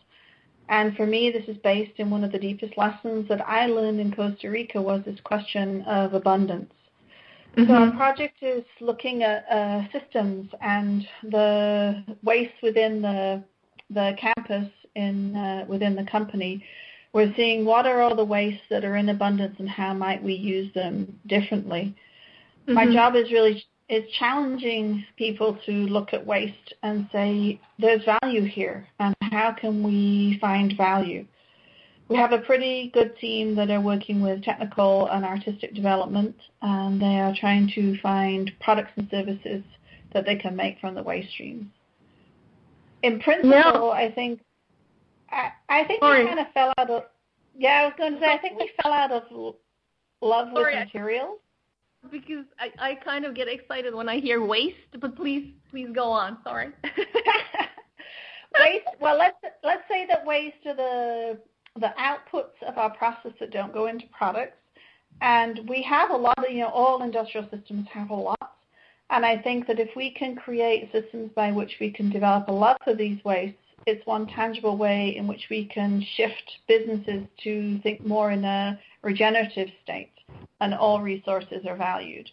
And 0.68 0.96
for 0.96 1.06
me, 1.06 1.30
this 1.30 1.48
is 1.48 1.56
based 1.62 1.98
in 1.98 2.10
one 2.10 2.24
of 2.24 2.32
the 2.32 2.38
deepest 2.38 2.76
lessons 2.76 3.28
that 3.28 3.40
I 3.46 3.66
learned 3.66 4.00
in 4.00 4.12
Costa 4.12 4.50
Rica 4.50 4.82
was 4.82 5.02
this 5.04 5.18
question 5.20 5.82
of 5.82 6.12
abundance. 6.12 6.72
Mm-hmm. 7.56 7.70
So 7.70 7.74
our 7.74 7.90
project 7.92 8.42
is 8.42 8.64
looking 8.80 9.22
at 9.22 9.46
uh, 9.50 9.84
systems 9.92 10.50
and 10.60 11.06
the 11.22 12.04
waste 12.22 12.54
within 12.62 13.00
the 13.00 13.42
the 13.90 14.14
campus 14.20 14.68
in 14.96 15.34
uh, 15.34 15.64
within 15.66 15.94
the 15.94 16.04
company. 16.04 16.62
We're 17.12 17.32
seeing 17.36 17.64
what 17.64 17.86
are 17.86 18.00
all 18.00 18.14
the 18.14 18.24
wastes 18.24 18.62
that 18.70 18.84
are 18.84 18.96
in 18.96 19.08
abundance 19.08 19.56
and 19.58 19.68
how 19.68 19.94
might 19.94 20.22
we 20.22 20.34
use 20.34 20.72
them 20.74 21.18
differently. 21.26 21.94
Mm-hmm. 22.62 22.74
My 22.74 22.92
job 22.92 23.16
is 23.16 23.30
really 23.32 23.64
is 23.88 24.04
challenging 24.18 25.04
people 25.16 25.58
to 25.64 25.72
look 25.72 26.12
at 26.12 26.26
waste 26.26 26.74
and 26.82 27.08
say 27.10 27.58
there's 27.78 28.02
value 28.04 28.44
here 28.44 28.86
and 29.00 29.16
how 29.22 29.54
can 29.58 29.82
we 29.82 30.36
find 30.40 30.76
value. 30.76 31.26
We 32.08 32.16
have 32.16 32.32
a 32.32 32.38
pretty 32.38 32.90
good 32.92 33.18
team 33.18 33.54
that 33.56 33.70
are 33.70 33.80
working 33.80 34.20
with 34.20 34.42
technical 34.42 35.08
and 35.08 35.24
artistic 35.24 35.74
development 35.74 36.36
and 36.60 37.00
they 37.00 37.20
are 37.20 37.34
trying 37.38 37.70
to 37.74 37.98
find 38.00 38.50
products 38.60 38.92
and 38.96 39.08
services 39.10 39.62
that 40.12 40.24
they 40.24 40.36
can 40.36 40.56
make 40.56 40.80
from 40.80 40.94
the 40.94 41.02
waste 41.02 41.30
streams. 41.30 41.66
In 43.02 43.20
principle, 43.20 43.52
yeah. 43.52 44.06
I 44.06 44.12
think 44.14 44.40
I, 45.30 45.50
I 45.68 45.84
think 45.84 46.02
we 46.02 46.08
kind 46.08 46.38
of 46.38 46.46
fell 46.52 46.72
out 46.78 46.90
of 46.90 47.04
yeah, 47.56 47.82
I 47.82 47.84
was 47.86 47.94
going 47.98 48.14
to 48.14 48.20
say 48.20 48.26
I 48.26 48.38
think 48.38 48.58
we 48.58 48.70
fell 48.82 48.92
out 48.92 49.10
of 49.10 49.24
love 50.20 50.48
with 50.52 50.62
Sorry. 50.62 50.76
materials 50.76 51.38
because 52.10 52.44
I, 52.58 52.70
I 52.78 52.94
kind 52.94 53.24
of 53.24 53.34
get 53.34 53.48
excited 53.48 53.94
when 53.94 54.08
I 54.08 54.20
hear 54.20 54.44
waste, 54.44 54.76
but 55.00 55.16
please 55.16 55.52
please 55.70 55.88
go 55.94 56.10
on. 56.10 56.38
Sorry. 56.44 56.68
waste. 58.58 58.86
Well, 59.00 59.18
let's 59.18 59.36
let's 59.64 59.82
say 59.88 60.06
that 60.06 60.24
waste 60.24 60.64
are 60.66 60.76
the 60.76 61.38
the 61.80 61.92
outputs 61.98 62.66
of 62.66 62.78
our 62.78 62.90
process 62.90 63.32
that 63.40 63.50
don't 63.50 63.72
go 63.72 63.86
into 63.86 64.06
products, 64.16 64.56
and 65.20 65.68
we 65.68 65.82
have 65.82 66.10
a 66.10 66.16
lot 66.16 66.38
of 66.38 66.50
you 66.50 66.60
know 66.60 66.68
all 66.68 67.02
industrial 67.02 67.48
systems 67.50 67.86
have 67.92 68.10
a 68.10 68.14
lot, 68.14 68.52
and 69.10 69.26
I 69.26 69.38
think 69.38 69.66
that 69.66 69.80
if 69.80 69.90
we 69.96 70.12
can 70.12 70.36
create 70.36 70.90
systems 70.92 71.30
by 71.34 71.52
which 71.52 71.76
we 71.80 71.90
can 71.90 72.10
develop 72.10 72.48
a 72.48 72.52
lot 72.52 72.80
of 72.86 72.98
these 72.98 73.22
wastes, 73.24 73.58
it's 73.88 74.06
one 74.06 74.26
tangible 74.26 74.76
way 74.76 75.16
in 75.16 75.26
which 75.26 75.46
we 75.50 75.64
can 75.66 76.04
shift 76.16 76.58
businesses 76.68 77.26
to 77.42 77.80
think 77.80 78.06
more 78.06 78.30
in 78.30 78.44
a 78.44 78.78
regenerative 79.02 79.68
state 79.82 80.12
and 80.60 80.74
all 80.74 81.00
resources 81.00 81.64
are 81.66 81.76
valued. 81.76 82.28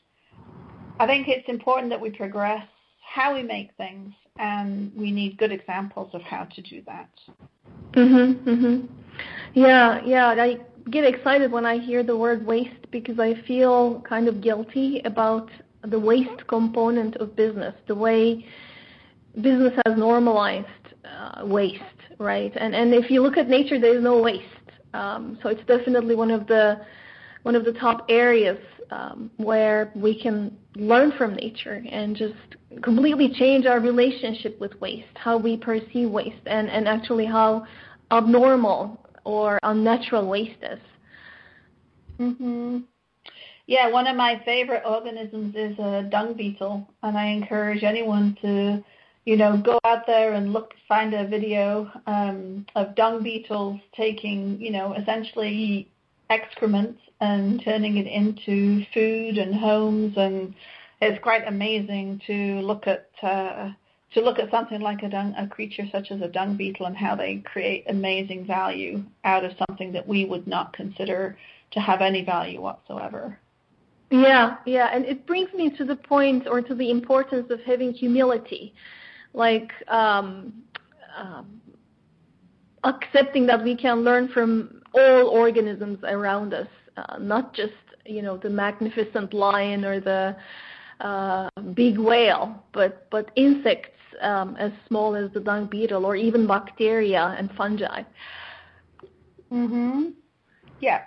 I 1.00 1.06
think 1.08 1.28
it's 1.28 1.48
important 1.50 1.90
that 1.90 2.02
we 2.02 2.10
progress 2.10 2.66
how 3.02 3.34
we 3.34 3.44
make 3.44 3.70
things, 3.78 4.14
and 4.38 4.92
we 4.96 5.12
need 5.12 5.38
good 5.38 5.52
examples 5.52 6.10
of 6.14 6.22
how 6.22 6.46
to 6.46 6.62
do 6.62 6.82
that. 6.86 7.10
Mhm, 7.94 8.36
mhm. 8.44 8.88
Yeah, 9.54 10.02
yeah. 10.04 10.28
I 10.28 10.60
get 10.90 11.06
excited 11.06 11.52
when 11.52 11.66
I 11.66 11.78
hear 11.78 12.04
the 12.04 12.18
word 12.18 12.46
waste 12.46 12.92
because 12.92 13.20
I 13.20 13.36
feel 13.48 14.02
kind 14.02 14.28
of 14.28 14.42
guilty 14.42 15.02
about 15.06 15.50
the 15.84 16.00
waste 16.00 16.48
component 16.48 17.16
of 17.18 17.36
business, 17.36 17.76
the 17.88 17.96
way 17.96 18.46
business 19.36 19.74
has 19.86 19.98
normalized 19.98 20.85
uh, 21.06 21.46
waste, 21.46 21.82
right? 22.20 22.52
And 22.56 22.76
and 22.76 22.94
if 22.94 23.10
you 23.10 23.22
look 23.22 23.38
at 23.38 23.48
nature, 23.48 23.80
there 23.80 23.96
is 23.98 24.04
no 24.04 24.22
waste. 24.22 24.44
Um, 24.94 25.38
so 25.44 25.50
it's 25.50 25.66
definitely 25.68 26.16
one 26.16 26.32
of 26.32 26.48
the 26.48 26.82
one 27.44 27.56
of 27.56 27.64
the 27.64 27.74
top 27.74 28.06
areas 28.10 28.58
um, 28.92 29.30
where 29.38 29.92
we 29.96 30.20
can 30.20 30.58
learn 30.76 31.12
from 31.18 31.36
nature 31.36 31.84
and 31.92 32.16
just 32.16 32.34
completely 32.82 33.30
change 33.34 33.66
our 33.66 33.80
relationship 33.80 34.60
with 34.60 34.74
waste, 34.82 35.16
how 35.16 35.38
we 35.38 35.56
perceive 35.58 36.10
waste, 36.10 36.42
and, 36.48 36.70
and 36.70 36.88
actually 36.88 37.26
how 37.26 37.66
abnormal 38.12 39.00
or 39.24 39.60
unnatural 39.64 40.28
waste 40.28 40.64
is. 40.64 40.80
Mhm. 42.20 42.84
Yeah, 43.68 43.90
one 43.90 44.08
of 44.08 44.16
my 44.16 44.42
favorite 44.46 44.84
organisms 44.86 45.56
is 45.56 45.78
a 45.80 46.04
dung 46.04 46.34
beetle, 46.34 46.88
and 47.02 47.18
I 47.18 47.28
encourage 47.28 47.84
anyone 47.84 48.38
to, 48.42 48.84
you 49.25 49.36
know, 49.36 49.58
go 49.58 49.79
out 49.84 50.05
there 50.05 50.34
and 50.34 50.53
look, 50.53 50.74
find 50.88 51.13
a 51.13 51.27
video 51.27 51.91
um, 52.05 52.65
of 52.75 52.96
dung 52.96 53.24
beetles 53.24 53.79
taking, 53.98 54.60
you 54.62 54.72
know, 54.72 54.94
essentially 54.94 55.89
excrement 56.29 56.98
and 57.22 57.62
turning 57.63 57.98
it 57.98 58.08
into 58.08 58.86
food 58.94 59.38
and 59.38 59.55
homes. 59.55 60.13
And 60.15 60.53
it's 61.01 61.22
quite 61.24 61.48
amazing 61.48 62.22
to 62.27 62.62
look 62.62 62.88
at 62.88 63.10
uh, 63.24 63.72
to 64.13 64.22
look 64.22 64.39
at 64.39 64.50
something 64.50 64.79
like 64.79 65.03
a, 65.03 65.10
dung, 65.10 65.34
a 65.38 65.46
creature 65.46 65.84
such 65.91 66.10
as 66.10 66.22
a 66.22 66.27
dung 66.27 66.55
beetle 66.55 66.86
and 66.86 66.96
how 66.96 67.15
they 67.15 67.44
create 67.44 67.84
amazing 67.89 68.46
value 68.46 69.03
out 69.25 69.44
of 69.44 69.51
something 69.67 69.91
that 69.91 70.08
we 70.08 70.24
would 70.24 70.48
not 70.48 70.72
consider 70.72 71.38
to 71.72 71.79
have 71.82 72.01
any 72.01 72.24
value 72.24 72.62
whatsoever. 72.62 73.38
Yeah, 74.12 74.58
yeah, 74.65 74.89
and 74.94 75.03
it 75.03 75.25
brings 75.25 75.51
me 75.53 75.70
to 75.77 75.84
the 75.84 75.96
point 75.96 76.48
or 76.48 76.62
to 76.62 76.75
the 76.75 76.91
importance 76.91 77.50
of 77.50 77.60
having 77.65 77.91
humility, 77.91 78.74
like 79.36 79.72
um, 79.89 80.54
um, 81.18 81.62
accepting 82.84 83.46
that 83.48 83.63
we 83.63 83.75
can 83.75 84.04
learn 84.04 84.30
from 84.30 84.82
all 84.94 85.27
organisms 85.27 86.00
around 86.04 86.54
us, 86.54 86.68
uh, 86.98 87.18
not 87.20 87.54
just 87.54 87.74
you 88.06 88.22
know 88.22 88.38
the 88.38 88.50
magnificent 88.50 89.34
lion 89.34 89.84
or 89.84 90.00
the 90.00 90.36
uh, 91.01 91.50
big 91.74 92.00
whale, 92.00 92.63
but 92.74 93.08
but 93.12 93.30
insects 93.36 93.92
um, 94.22 94.56
as 94.58 94.72
small 94.88 95.15
as 95.15 95.32
the 95.34 95.39
dung 95.39 95.68
beetle 95.68 96.06
or 96.06 96.15
even 96.15 96.48
bacteria 96.48 97.36
and 97.38 97.51
fungi. 97.58 98.01
Mhm. 99.51 100.13
Yeah. 100.80 101.01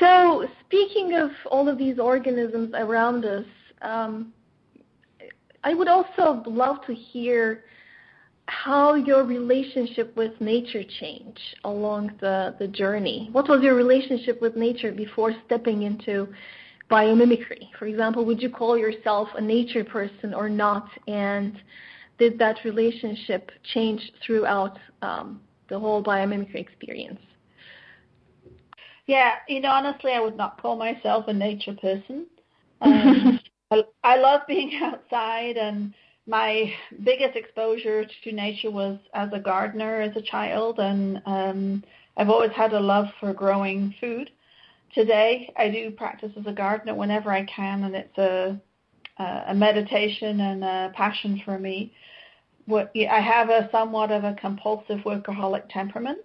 So, 0.00 0.46
speaking 0.64 1.14
of 1.14 1.30
all 1.50 1.68
of 1.68 1.76
these 1.76 1.98
organisms 1.98 2.72
around 2.74 3.24
us, 3.24 3.44
um, 3.82 4.32
I 5.64 5.74
would 5.74 5.88
also 5.88 6.42
love 6.46 6.84
to 6.86 6.94
hear 6.94 7.64
how 8.46 8.94
your 8.94 9.24
relationship 9.24 10.16
with 10.16 10.40
nature 10.40 10.82
changed 11.00 11.56
along 11.64 12.12
the, 12.20 12.54
the 12.58 12.66
journey. 12.66 13.28
What 13.32 13.48
was 13.48 13.62
your 13.62 13.74
relationship 13.74 14.40
with 14.40 14.56
nature 14.56 14.90
before 14.90 15.34
stepping 15.46 15.82
into 15.82 16.28
biomimicry? 16.90 17.68
For 17.78 17.86
example, 17.86 18.24
would 18.24 18.40
you 18.40 18.48
call 18.48 18.78
yourself 18.78 19.28
a 19.36 19.40
nature 19.40 19.84
person 19.84 20.32
or 20.32 20.48
not? 20.48 20.88
And 21.06 21.60
did 22.18 22.38
that 22.38 22.56
relationship 22.64 23.50
change 23.74 24.00
throughout 24.24 24.78
um, 25.02 25.40
the 25.68 25.78
whole 25.78 26.02
biomimicry 26.02 26.56
experience? 26.56 27.20
Yeah, 29.06 29.32
you 29.48 29.60
know, 29.60 29.70
honestly, 29.70 30.12
I 30.12 30.20
would 30.20 30.36
not 30.36 30.60
call 30.60 30.76
myself 30.76 31.26
a 31.28 31.32
nature 31.32 31.74
person. 31.80 32.26
Um, 32.80 33.37
I, 33.70 34.16
love 34.16 34.42
being 34.46 34.72
outside, 34.82 35.56
and 35.56 35.94
my 36.26 36.72
biggest 37.04 37.36
exposure 37.36 38.04
to 38.24 38.32
nature 38.32 38.70
was 38.70 38.98
as 39.14 39.30
a 39.32 39.38
gardener 39.38 40.00
as 40.00 40.16
a 40.16 40.22
child, 40.22 40.78
and 40.78 41.22
um, 41.26 41.84
I've 42.16 42.30
always 42.30 42.52
had 42.52 42.72
a 42.72 42.80
love 42.80 43.06
for 43.20 43.32
growing 43.32 43.94
food. 44.00 44.30
Today, 44.94 45.52
I 45.56 45.68
do 45.68 45.90
practice 45.90 46.32
as 46.38 46.46
a 46.46 46.52
gardener 46.52 46.94
whenever 46.94 47.30
I 47.30 47.44
can, 47.44 47.84
and 47.84 47.94
it's 47.94 48.18
a 48.18 48.60
a 49.20 49.54
meditation 49.54 50.40
and 50.40 50.62
a 50.62 50.92
passion 50.94 51.42
for 51.44 51.58
me. 51.58 51.92
What 52.66 52.92
I 52.94 53.20
have 53.20 53.50
a 53.50 53.68
somewhat 53.72 54.12
of 54.12 54.24
a 54.24 54.34
compulsive 54.34 55.00
workaholic 55.00 55.68
temperament, 55.70 56.20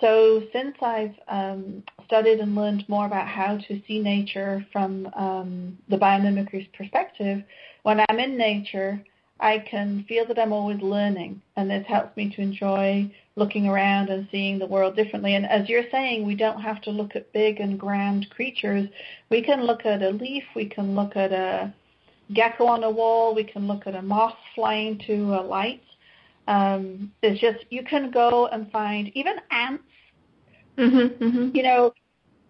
so 0.00 0.42
since 0.52 0.76
I've 0.82 1.14
um, 1.28 1.82
studied 2.06 2.40
and 2.40 2.54
learned 2.54 2.88
more 2.88 3.06
about 3.06 3.28
how 3.28 3.58
to 3.58 3.82
see 3.86 3.98
nature 4.00 4.64
from 4.72 5.06
um, 5.14 5.78
the 5.88 5.96
biomimicry's 5.96 6.68
perspective, 6.76 7.42
when 7.82 8.00
I'm 8.08 8.18
in 8.18 8.36
nature, 8.36 9.02
I 9.38 9.58
can 9.58 10.04
feel 10.08 10.26
that 10.26 10.38
I'm 10.38 10.52
always 10.52 10.80
learning, 10.80 11.42
and 11.56 11.70
this 11.70 11.86
helps 11.86 12.16
me 12.16 12.30
to 12.34 12.40
enjoy 12.40 13.12
looking 13.36 13.66
around 13.66 14.08
and 14.08 14.26
seeing 14.30 14.58
the 14.58 14.66
world 14.66 14.96
differently. 14.96 15.34
And 15.34 15.44
as 15.46 15.68
you're 15.68 15.90
saying, 15.90 16.26
we 16.26 16.34
don't 16.34 16.60
have 16.60 16.80
to 16.82 16.90
look 16.90 17.14
at 17.14 17.32
big 17.34 17.60
and 17.60 17.78
grand 17.78 18.30
creatures. 18.30 18.88
We 19.28 19.42
can 19.42 19.64
look 19.64 19.84
at 19.84 20.02
a 20.02 20.10
leaf, 20.10 20.44
we 20.54 20.66
can 20.66 20.94
look 20.94 21.16
at 21.16 21.32
a 21.32 21.74
gecko 22.32 22.66
on 22.66 22.82
a 22.82 22.90
wall, 22.90 23.34
we 23.34 23.44
can 23.44 23.66
look 23.66 23.86
at 23.86 23.94
a 23.94 24.00
moth 24.00 24.36
flying 24.54 24.98
to 25.06 25.34
a 25.34 25.42
light, 25.42 25.82
um, 26.48 27.12
it's 27.22 27.40
just 27.40 27.64
you 27.70 27.82
can 27.82 28.10
go 28.10 28.46
and 28.46 28.70
find 28.70 29.10
even 29.14 29.36
ants. 29.50 29.84
Mm-hmm, 30.78 31.24
mm-hmm. 31.24 31.56
You 31.56 31.62
know, 31.62 31.92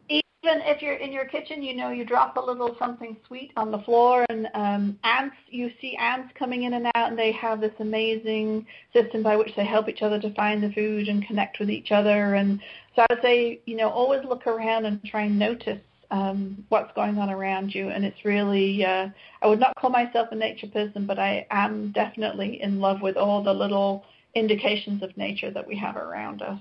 even 0.09 0.23
if 0.45 0.83
you're 0.83 0.95
in 0.95 1.13
your 1.13 1.27
kitchen, 1.27 1.63
you 1.63 1.75
know, 1.75 1.91
you 1.91 2.05
drop 2.05 2.37
a 2.37 2.41
little 2.41 2.77
something 2.79 3.17
sweet 3.27 3.53
on 3.57 3.71
the 3.71 3.79
floor, 3.79 4.25
and 4.29 4.49
um, 4.55 4.99
ants. 5.05 5.37
You 5.49 5.71
see 5.81 5.97
ants 5.97 6.33
coming 6.39 6.65
in 6.65 6.75
and 6.75 6.87
out, 6.95 7.11
and 7.11 7.19
they 7.19 7.33
have 7.33 7.61
this 7.61 7.75
amazing 7.81 8.67
system 8.93 9.23
by 9.23 9.37
which 9.37 9.51
they 9.57 9.65
help 9.65 9.89
each 9.89 10.03
other 10.03 10.21
to 10.21 10.35
find 10.35 10.63
the 10.63 10.73
food 10.73 11.09
and 11.09 11.27
connect 11.27 11.59
with 11.59 11.71
each 11.71 11.91
other. 11.91 12.35
And 12.35 12.61
so 12.95 13.03
I 13.03 13.07
would 13.11 13.23
say, 13.23 13.61
you 13.67 13.77
know, 13.77 13.89
always 13.89 14.25
look 14.25 14.47
around 14.47 14.87
and 14.87 15.03
try 15.05 15.23
and 15.23 15.39
notice 15.39 15.81
um, 16.11 16.65
what's 16.69 16.93
going 16.95 17.19
on 17.19 17.31
around 17.31 17.75
you. 17.75 17.89
And 17.89 18.05
it's 18.05 18.25
really, 18.25 18.85
uh, 18.85 19.09
I 19.43 19.47
would 19.47 19.61
not 19.61 19.75
call 19.77 19.91
myself 19.91 20.29
a 20.31 20.37
nature 20.37 20.69
person, 20.69 21.07
but 21.07 21.19
I 21.19 21.47
am 21.51 21.93
definitely 21.93 22.61
in 22.63 22.81
love 22.81 23.03
with 23.03 23.17
all 23.17 23.43
the 23.43 23.53
little 23.53 24.05
indications 24.35 25.03
of 25.03 25.17
nature 25.17 25.51
that 25.51 25.67
we 25.67 25.77
have 25.79 25.97
around 25.97 26.43
us. 26.43 26.61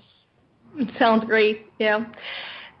Sounds 0.98 1.24
great. 1.24 1.66
Yeah. 1.78 2.04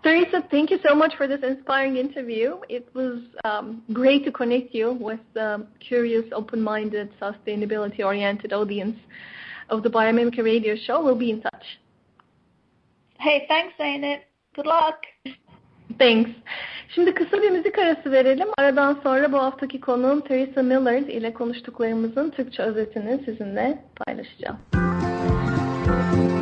Teresa, 0.02 0.42
thank 0.50 0.70
you 0.70 0.78
so 0.86 0.94
much 0.94 1.14
for 1.16 1.26
this 1.26 1.40
inspiring 1.42 1.96
interview. 1.96 2.58
It 2.68 2.88
was 2.94 3.18
um, 3.44 3.82
great 3.92 4.24
to 4.24 4.30
connect 4.30 4.72
you 4.72 4.92
with 4.92 5.18
the 5.34 5.66
curious, 5.80 6.24
open-minded, 6.32 7.10
sustainability-oriented 7.20 8.52
audience 8.52 8.96
of 9.68 9.82
the 9.82 9.90
Biomimicry 9.90 10.44
Radio 10.44 10.76
Show. 10.76 11.02
We'll 11.02 11.18
be 11.18 11.30
in 11.30 11.42
touch. 11.42 11.66
Hey, 13.18 13.46
thanks, 13.48 13.74
Zeynep. 13.80 14.20
Good 14.54 14.66
luck. 14.66 14.98
Thanks. 15.98 16.30
Şimdi 16.94 17.14
kısa 17.14 17.42
bir 17.42 17.50
müzik 17.50 17.78
arası 17.78 18.12
verelim. 18.12 18.48
Aradan 18.58 19.00
sonra 19.02 19.32
bu 19.32 19.38
haftaki 19.38 19.80
konuğum 19.80 20.20
Teresa 20.20 20.62
Millard 20.62 21.08
ile 21.08 21.34
konuştuklarımızın 21.34 22.30
Türkçe 22.30 22.62
özetini 22.62 23.20
sizinle 23.24 23.78
paylaşacağım. 23.96 24.58
A 26.32 26.35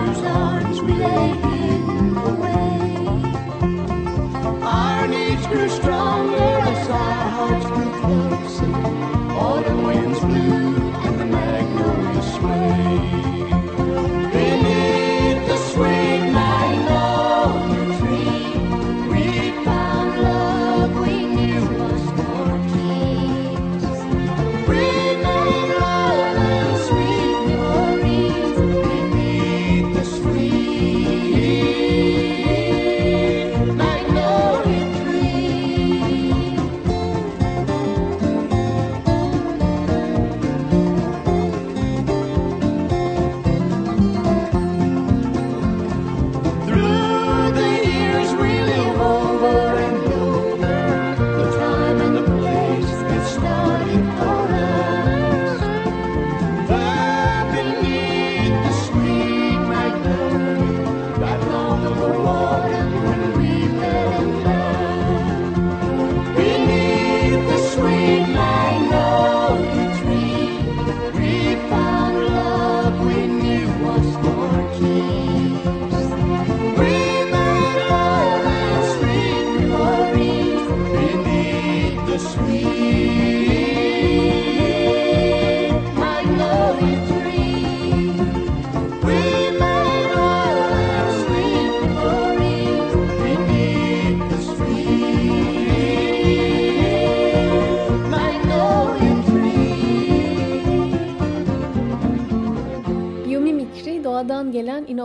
mother's 0.00 0.24
arms 0.24 0.80
we 0.82 0.92
lay 0.92 1.37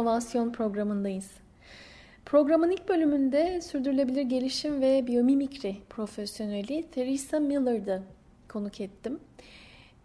İnovasyon 0.03 0.51
programındayız. 0.51 1.31
Programın 2.25 2.71
ilk 2.71 2.89
bölümünde 2.89 3.61
sürdürülebilir 3.61 4.21
gelişim 4.21 4.81
ve 4.81 5.07
biyomimikri 5.07 5.77
profesyoneli 5.89 6.85
Theresa 6.91 7.39
Miller'dı 7.39 8.03
konuk 8.49 8.81
ettim. 8.81 9.19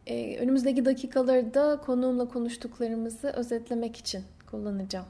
Ee, 0.06 0.36
önümüzdeki 0.38 0.84
dakikalarda 0.84 1.80
konuğumla 1.80 2.28
konuştuklarımızı 2.28 3.28
özetlemek 3.28 3.96
için 3.96 4.22
kullanacağım. 4.50 5.06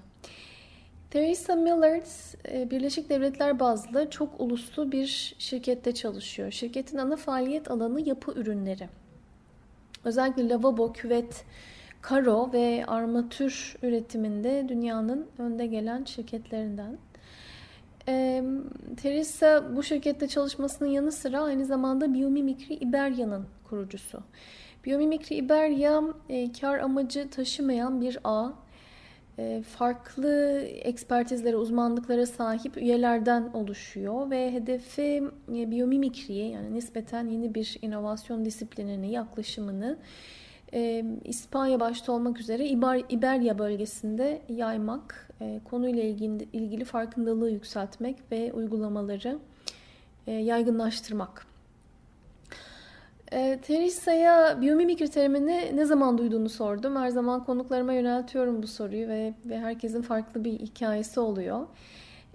Theresa 1.10 1.56
Miller 1.56 2.02
e, 2.52 2.70
Birleşik 2.70 3.10
Devletler 3.10 3.60
bazlı 3.60 4.10
çok 4.10 4.40
uluslu 4.40 4.92
bir 4.92 5.34
şirkette 5.38 5.94
çalışıyor. 5.94 6.50
Şirketin 6.50 6.98
ana 6.98 7.16
faaliyet 7.16 7.70
alanı 7.70 8.08
yapı 8.08 8.32
ürünleri. 8.32 8.88
Özellikle 10.04 10.48
lavabo, 10.48 10.92
küvet, 10.92 11.44
karo 12.02 12.52
ve 12.52 12.84
armatür 12.86 13.76
üretiminde 13.82 14.66
dünyanın 14.68 15.26
önde 15.38 15.66
gelen 15.66 16.04
şirketlerinden. 16.04 16.98
E, 18.08 18.44
Teresa 19.02 19.76
bu 19.76 19.82
şirkette 19.82 20.28
çalışmasının 20.28 20.88
yanı 20.88 21.12
sıra 21.12 21.42
aynı 21.42 21.64
zamanda 21.64 22.14
Biomimikri 22.14 22.74
Iberya'nın 22.74 23.46
kurucusu. 23.64 24.22
Biomimikri 24.84 25.36
Iberya 25.36 26.02
e, 26.28 26.52
kar 26.52 26.78
amacı 26.78 27.30
taşımayan 27.30 28.00
bir 28.00 28.18
ağ. 28.24 28.52
E, 29.38 29.62
farklı 29.62 30.60
ekspertizlere, 30.62 31.56
uzmanlıklara 31.56 32.26
sahip 32.26 32.76
üyelerden 32.76 33.50
oluşuyor 33.52 34.30
ve 34.30 34.52
hedefi 34.52 35.22
e, 35.54 35.70
biyomimikriyi 35.70 36.50
yani 36.50 36.74
nispeten 36.74 37.26
yeni 37.26 37.54
bir 37.54 37.78
inovasyon 37.82 38.44
disiplinini, 38.44 39.12
yaklaşımını 39.12 39.98
e, 40.74 41.04
İspanya 41.24 41.80
başta 41.80 42.12
olmak 42.12 42.40
üzere 42.40 42.66
İber, 42.66 43.02
İberya 43.08 43.58
bölgesinde 43.58 44.42
yaymak, 44.48 45.28
e, 45.40 45.60
konuyla 45.64 46.02
ilgili, 46.02 46.48
ilgili 46.52 46.84
farkındalığı 46.84 47.50
yükseltmek 47.50 48.16
ve 48.32 48.52
uygulamaları 48.52 49.38
e, 50.26 50.32
yaygınlaştırmak. 50.32 51.46
E, 53.32 53.58
Teresa'ya 53.62 54.60
biyomimikri 54.60 55.10
terimini 55.10 55.72
ne 55.74 55.84
zaman 55.84 56.18
duyduğunu 56.18 56.48
sordum. 56.48 56.96
Her 56.96 57.08
zaman 57.08 57.44
konuklarıma 57.44 57.92
yöneltiyorum 57.92 58.62
bu 58.62 58.66
soruyu 58.66 59.08
ve, 59.08 59.34
ve 59.46 59.58
herkesin 59.58 60.02
farklı 60.02 60.44
bir 60.44 60.52
hikayesi 60.52 61.20
oluyor. 61.20 61.66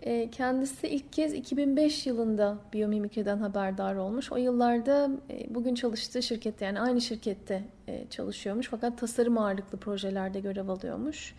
E, 0.03 0.29
kendisi 0.29 0.87
ilk 0.87 1.13
kez 1.13 1.33
2005 1.33 2.07
yılında 2.07 2.57
biyomimikriden 2.73 3.37
haberdar 3.37 3.95
olmuş. 3.95 4.31
O 4.31 4.37
yıllarda 4.37 5.09
e, 5.29 5.55
bugün 5.55 5.75
çalıştığı 5.75 6.23
şirkette 6.23 6.65
yani 6.65 6.79
aynı 6.79 7.01
şirkette 7.01 7.63
e, 7.87 8.07
çalışıyormuş 8.09 8.67
fakat 8.67 8.97
tasarım 8.97 9.37
ağırlıklı 9.37 9.77
projelerde 9.77 10.39
görev 10.39 10.67
alıyormuş. 10.67 11.35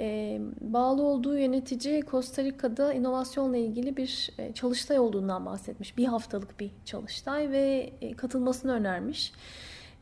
E, 0.00 0.38
bağlı 0.60 1.02
olduğu 1.02 1.38
yönetici 1.38 2.02
Costa 2.10 2.44
Rica'da 2.44 2.92
inovasyonla 2.92 3.56
ilgili 3.56 3.96
bir 3.96 4.30
e, 4.38 4.52
çalıştay 4.52 4.98
olduğundan 4.98 5.46
bahsetmiş. 5.46 5.96
Bir 5.96 6.04
haftalık 6.04 6.60
bir 6.60 6.70
çalıştay 6.84 7.50
ve 7.50 7.92
katılmasını 8.16 8.72
önermiş. 8.72 9.32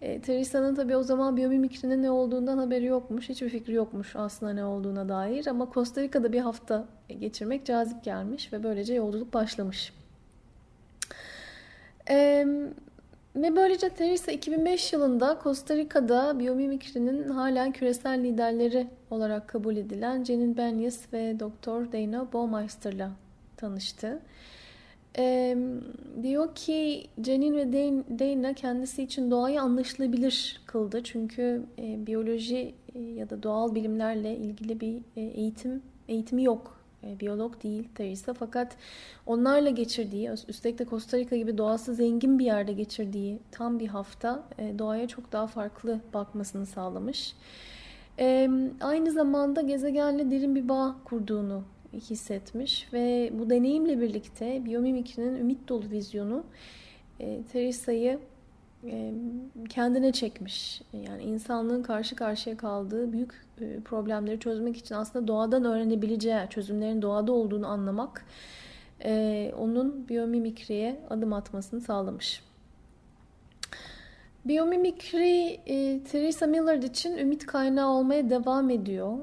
E, 0.03 0.21
Teresa'nın 0.21 0.75
tabii 0.75 0.97
o 0.97 1.03
zaman 1.03 1.37
biyomimikrinin 1.37 2.03
ne 2.03 2.11
olduğundan 2.11 2.59
haberi 2.59 2.85
yokmuş. 2.85 3.29
Hiçbir 3.29 3.49
fikri 3.49 3.73
yokmuş 3.73 4.17
aslında 4.17 4.53
ne 4.53 4.65
olduğuna 4.65 5.09
dair. 5.09 5.47
Ama 5.47 5.69
Costa 5.75 6.03
Rica'da 6.03 6.33
bir 6.33 6.41
hafta 6.41 6.85
geçirmek 7.21 7.67
cazip 7.67 8.05
gelmiş 8.05 8.53
ve 8.53 8.63
böylece 8.63 8.95
yolculuk 8.95 9.35
başlamış. 9.35 9.93
E, 12.11 12.47
ve 13.37 13.57
böylece 13.57 13.89
Teresa 13.89 14.33
2005 14.33 14.93
yılında 14.93 15.39
Costa 15.43 15.77
Rica'da 15.77 16.39
biyomimikrinin 16.39 17.29
halen 17.29 17.73
küresel 17.73 18.25
liderleri 18.25 18.87
olarak 19.11 19.49
kabul 19.49 19.77
edilen 19.77 20.25
Jenin 20.25 20.57
Benyes 20.57 21.13
ve 21.13 21.41
Dr. 21.41 21.93
Dana 21.93 22.33
Baumeister'la 22.33 23.11
tanıştı. 23.57 24.21
Ee, 25.19 25.57
diyor 26.23 26.55
ki 26.55 27.07
Jenin 27.25 27.57
ve 27.57 27.73
Dana 28.19 28.53
kendisi 28.53 29.03
için 29.03 29.31
doğayı 29.31 29.63
anlaşılabilir 29.63 30.61
kıldı. 30.67 31.01
Çünkü 31.05 31.63
e, 31.79 32.07
biyoloji 32.07 32.75
e, 32.95 33.01
ya 33.01 33.31
da 33.31 33.43
doğal 33.43 33.75
bilimlerle 33.75 34.37
ilgili 34.37 34.81
bir 34.81 34.97
e, 35.17 35.21
eğitim 35.21 35.83
eğitimi 36.09 36.45
yok. 36.45 36.77
E, 37.05 37.21
biyolog 37.21 37.63
değil 37.63 37.89
Teresa 37.95 38.35
fakat 38.35 38.77
onlarla 39.27 39.71
geçirdiği, 39.71 40.31
üstelik 40.49 40.79
de 40.79 40.87
Costa 40.87 41.19
Rica 41.19 41.37
gibi 41.37 41.59
doğası 41.59 41.95
zengin 41.95 42.39
bir 42.39 42.45
yerde 42.45 42.73
geçirdiği 42.73 43.39
tam 43.51 43.79
bir 43.79 43.89
hafta 43.89 44.43
e, 44.59 44.79
doğaya 44.79 45.09
çok 45.09 45.33
daha 45.33 45.47
farklı 45.47 46.01
bakmasını 46.15 46.67
sağlamış. 46.67 47.35
E, 48.19 48.51
aynı 48.81 49.11
zamanda 49.11 49.61
gezegenle 49.61 50.31
derin 50.31 50.55
bir 50.55 50.69
bağ 50.69 50.97
kurduğunu 51.05 51.63
hissetmiş 51.93 52.93
ve 52.93 53.31
bu 53.33 53.51
deneyimle 53.51 54.01
birlikte 54.01 54.65
biyomimikrinin 54.65 55.37
ümit 55.37 55.69
dolu 55.69 55.91
vizyonu 55.91 56.45
e, 57.21 57.43
Teresa'yı 57.53 58.19
e, 58.85 59.13
kendine 59.69 60.13
çekmiş. 60.13 60.83
Yani 60.93 61.23
insanlığın 61.23 61.83
karşı 61.83 62.17
karşıya 62.17 62.57
kaldığı 62.57 63.13
büyük 63.13 63.47
e, 63.61 63.81
problemleri 63.81 64.41
çözmek 64.41 64.77
için 64.77 64.95
aslında 64.95 65.29
doğadan 65.29 65.65
öğrenebileceği 65.65 66.41
çözümlerin 66.51 67.03
doğada 67.03 67.33
olduğunu 67.33 67.67
anlamak 67.67 68.25
e, 69.05 69.53
onun 69.59 70.09
biyomimikriye 70.09 71.01
adım 71.11 71.33
atmasını 71.33 71.81
sağlamış. 71.81 72.43
Biyomimikri 74.45 75.61
e, 75.67 76.05
Theresa 76.05 76.47
Millard 76.47 76.83
için 76.83 77.19
ümit 77.19 77.47
kaynağı 77.47 77.89
olmaya 77.89 78.31
devam 78.31 78.71
ediyor 78.71 79.19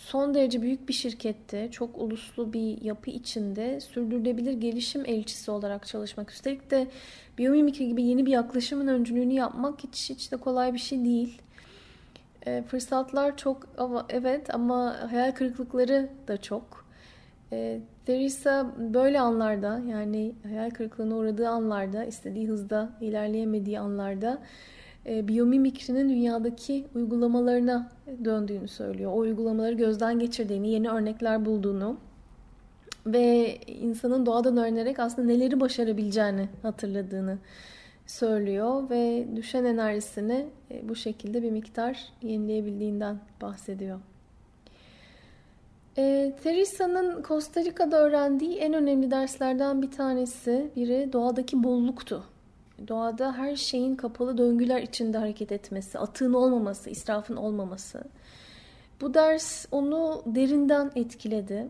son 0.00 0.34
derece 0.34 0.62
büyük 0.62 0.88
bir 0.88 0.92
şirkette, 0.92 1.70
çok 1.70 1.98
uluslu 1.98 2.52
bir 2.52 2.82
yapı 2.82 3.10
içinde 3.10 3.80
sürdürülebilir 3.80 4.52
gelişim 4.52 5.04
elçisi 5.06 5.50
olarak 5.50 5.86
çalışmak. 5.86 6.30
Üstelik 6.30 6.70
de 6.70 6.86
biyomimikri 7.38 7.88
gibi 7.88 8.02
yeni 8.02 8.26
bir 8.26 8.30
yaklaşımın 8.30 8.86
öncülüğünü 8.86 9.32
yapmak 9.32 9.84
hiç, 9.84 10.10
hiç 10.10 10.32
de 10.32 10.36
kolay 10.36 10.74
bir 10.74 10.78
şey 10.78 11.04
değil. 11.04 11.42
E, 12.46 12.62
fırsatlar 12.62 13.36
çok 13.36 13.66
evet 14.08 14.54
ama 14.54 14.96
hayal 15.10 15.32
kırıklıkları 15.32 16.08
da 16.28 16.36
çok. 16.36 16.86
E, 17.52 17.80
Theresa 18.06 18.72
böyle 18.78 19.20
anlarda 19.20 19.80
yani 19.88 20.34
hayal 20.42 20.70
kırıklığına 20.70 21.16
uğradığı 21.16 21.48
anlarda, 21.48 22.04
istediği 22.04 22.48
hızda 22.48 22.90
ilerleyemediği 23.00 23.80
anlarda 23.80 24.38
e, 25.06 25.28
biyomimikrinin 25.28 26.08
dünyadaki 26.08 26.86
uygulamalarına 26.94 27.90
döndüğünü 28.24 28.68
söylüyor. 28.68 29.12
O 29.12 29.18
uygulamaları 29.18 29.74
gözden 29.74 30.18
geçirdiğini, 30.18 30.70
yeni 30.70 30.90
örnekler 30.90 31.44
bulduğunu 31.44 31.96
ve 33.06 33.56
insanın 33.66 34.26
doğadan 34.26 34.56
öğrenerek 34.56 34.98
aslında 34.98 35.28
neleri 35.28 35.60
başarabileceğini 35.60 36.48
hatırladığını 36.62 37.38
söylüyor 38.06 38.90
ve 38.90 39.26
düşen 39.36 39.64
enerjisini 39.64 40.46
e, 40.70 40.88
bu 40.88 40.96
şekilde 40.96 41.42
bir 41.42 41.50
miktar 41.50 41.98
yenileyebildiğinden 42.22 43.18
bahsediyor. 43.42 44.00
E, 45.98 46.32
Teresa'nın 46.42 47.22
Costa 47.22 47.60
Rica'da 47.64 47.96
öğrendiği 47.96 48.56
en 48.56 48.74
önemli 48.74 49.10
derslerden 49.10 49.82
bir 49.82 49.90
tanesi 49.90 50.70
biri 50.76 51.12
doğadaki 51.12 51.62
bolluktu 51.62 52.24
doğada 52.88 53.32
her 53.32 53.56
şeyin 53.56 53.94
kapalı 53.94 54.38
döngüler 54.38 54.82
içinde 54.82 55.18
hareket 55.18 55.52
etmesi, 55.52 55.98
atığın 55.98 56.32
olmaması, 56.32 56.90
israfın 56.90 57.36
olmaması. 57.36 58.04
Bu 59.00 59.14
ders 59.14 59.66
onu 59.70 60.22
derinden 60.26 60.90
etkiledi 60.96 61.68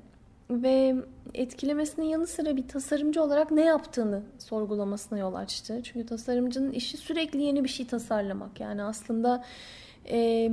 ve 0.50 0.96
etkilemesinin 1.34 2.06
yanı 2.06 2.26
sıra 2.26 2.56
bir 2.56 2.68
tasarımcı 2.68 3.22
olarak 3.22 3.50
ne 3.50 3.64
yaptığını 3.64 4.22
sorgulamasına 4.38 5.18
yol 5.18 5.34
açtı. 5.34 5.80
Çünkü 5.82 6.06
tasarımcının 6.06 6.72
işi 6.72 6.96
sürekli 6.96 7.42
yeni 7.42 7.64
bir 7.64 7.68
şey 7.68 7.86
tasarlamak. 7.86 8.60
Yani 8.60 8.82
aslında 8.82 9.44
e, 10.04 10.50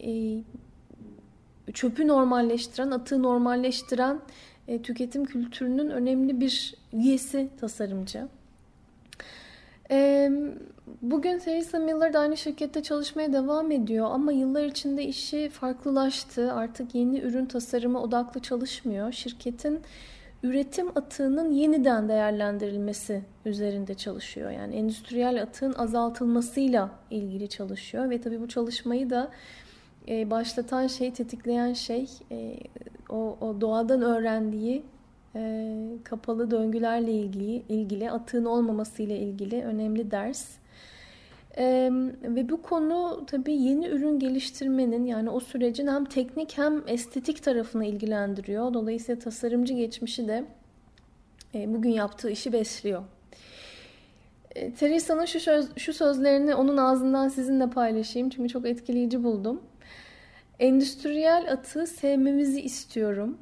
e, 0.00 0.42
çöpü 1.72 2.08
normalleştiren, 2.08 2.90
atığı 2.90 3.22
normalleştiren 3.22 4.20
e, 4.68 4.82
tüketim 4.82 5.24
kültürünün 5.24 5.90
önemli 5.90 6.40
bir 6.40 6.74
üyesi 6.92 7.48
tasarımcı. 7.60 8.28
Bugün 11.02 11.38
Theresa 11.38 11.78
Miller 11.78 12.12
de 12.12 12.18
aynı 12.18 12.36
şirkette 12.36 12.82
çalışmaya 12.82 13.32
devam 13.32 13.70
ediyor 13.70 14.08
ama 14.10 14.32
yıllar 14.32 14.64
içinde 14.64 15.04
işi 15.04 15.48
farklılaştı. 15.48 16.52
Artık 16.52 16.94
yeni 16.94 17.20
ürün 17.20 17.46
tasarımı 17.46 18.02
odaklı 18.02 18.40
çalışmıyor. 18.40 19.12
Şirketin 19.12 19.80
üretim 20.42 20.88
atığının 20.88 21.52
yeniden 21.52 22.08
değerlendirilmesi 22.08 23.22
üzerinde 23.44 23.94
çalışıyor. 23.94 24.50
Yani 24.50 24.74
endüstriyel 24.74 25.42
atığın 25.42 25.72
azaltılmasıyla 25.72 26.90
ilgili 27.10 27.48
çalışıyor 27.48 28.10
ve 28.10 28.20
tabii 28.20 28.40
bu 28.40 28.48
çalışmayı 28.48 29.10
da 29.10 29.30
başlatan 30.08 30.86
şey, 30.86 31.12
tetikleyen 31.12 31.72
şey 31.72 32.08
o, 33.08 33.36
o 33.40 33.60
doğadan 33.60 34.02
öğrendiği 34.02 34.82
e, 35.36 35.74
kapalı 36.04 36.50
döngülerle 36.50 37.12
ilgili, 37.12 37.62
ilgili 37.68 38.10
atığın 38.10 38.44
olmaması 38.44 39.02
ile 39.02 39.18
ilgili 39.18 39.64
önemli 39.64 40.10
ders. 40.10 40.60
Ee, 41.58 41.90
ve 42.22 42.48
bu 42.48 42.62
konu 42.62 43.24
tabii 43.26 43.54
yeni 43.62 43.88
ürün 43.88 44.18
geliştirmenin 44.18 45.06
yani 45.06 45.30
o 45.30 45.40
sürecin 45.40 45.86
hem 45.86 46.04
teknik 46.04 46.58
hem 46.58 46.82
estetik 46.86 47.42
tarafını 47.42 47.86
ilgilendiriyor. 47.86 48.74
Dolayısıyla 48.74 49.18
tasarımcı 49.18 49.74
geçmişi 49.74 50.28
de 50.28 50.44
e, 51.54 51.74
bugün 51.74 51.90
yaptığı 51.90 52.30
işi 52.30 52.52
besliyor. 52.52 53.02
E, 54.54 54.74
Teresa'nın 54.74 55.24
şu, 55.24 55.40
söz, 55.40 55.76
şu 55.76 55.92
sözlerini 55.92 56.54
onun 56.54 56.76
ağzından 56.76 57.28
sizinle 57.28 57.70
paylaşayım 57.70 58.30
çünkü 58.30 58.48
çok 58.48 58.66
etkileyici 58.66 59.24
buldum. 59.24 59.62
Endüstriyel 60.58 61.52
atı 61.52 61.86
sevmemizi 61.86 62.60
istiyorum. 62.60 63.38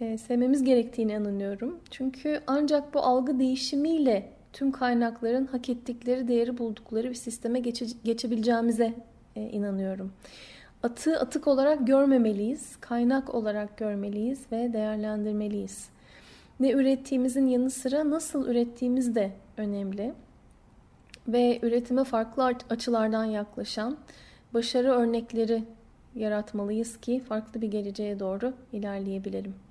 E, 0.00 0.18
sevmemiz 0.18 0.64
gerektiğini 0.64 1.12
inanıyorum. 1.12 1.80
Çünkü 1.90 2.40
ancak 2.46 2.94
bu 2.94 3.00
algı 3.00 3.38
değişimiyle 3.38 4.32
tüm 4.52 4.72
kaynakların 4.72 5.46
hak 5.46 5.68
ettikleri 5.68 6.28
değeri 6.28 6.58
buldukları 6.58 7.10
bir 7.10 7.14
sisteme 7.14 7.60
geçe, 7.60 7.86
geçebileceğimize 8.04 8.94
e, 9.36 9.42
inanıyorum. 9.42 10.12
Atı 10.82 11.20
atık 11.20 11.48
olarak 11.48 11.86
görmemeliyiz, 11.86 12.76
kaynak 12.76 13.34
olarak 13.34 13.76
görmeliyiz 13.76 14.40
ve 14.52 14.72
değerlendirmeliyiz. 14.72 15.88
Ne 16.60 16.70
ürettiğimizin 16.70 17.46
yanı 17.46 17.70
sıra 17.70 18.10
nasıl 18.10 18.48
ürettiğimiz 18.48 19.14
de 19.14 19.30
önemli. 19.56 20.12
Ve 21.28 21.58
üretime 21.62 22.04
farklı 22.04 22.44
açılardan 22.70 23.24
yaklaşan 23.24 23.96
başarı 24.54 24.92
örnekleri 24.92 25.64
yaratmalıyız 26.14 27.00
ki 27.00 27.20
farklı 27.20 27.62
bir 27.62 27.70
geleceğe 27.70 28.20
doğru 28.20 28.52
ilerleyebilelim. 28.72 29.67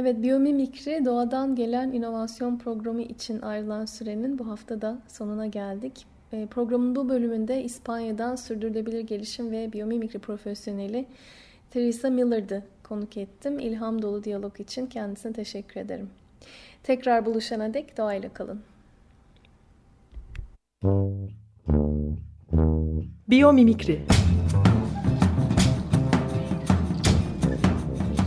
Evet, 0.00 0.22
Biyomimikri 0.22 1.04
doğadan 1.04 1.54
gelen 1.54 1.92
inovasyon 1.92 2.58
programı 2.58 3.02
için 3.02 3.40
ayrılan 3.40 3.84
sürenin 3.84 4.38
bu 4.38 4.48
haftada 4.48 4.98
sonuna 5.08 5.46
geldik. 5.46 6.06
E, 6.32 6.46
programın 6.46 6.96
bu 6.96 7.08
bölümünde 7.08 7.64
İspanya'dan 7.64 8.36
sürdürülebilir 8.36 9.00
gelişim 9.00 9.50
ve 9.50 9.72
biyomimikri 9.72 10.18
profesyoneli 10.18 11.06
Teresa 11.70 12.10
Miller'dı 12.10 12.64
konuk 12.82 13.16
ettim. 13.16 13.58
İlham 13.58 14.02
dolu 14.02 14.24
diyalog 14.24 14.60
için 14.60 14.86
kendisine 14.86 15.32
teşekkür 15.32 15.80
ederim. 15.80 16.10
Tekrar 16.82 17.26
buluşana 17.26 17.74
dek 17.74 17.98
doğayla 17.98 18.28
kalın. 18.32 18.60
Biyomimikri 23.28 24.00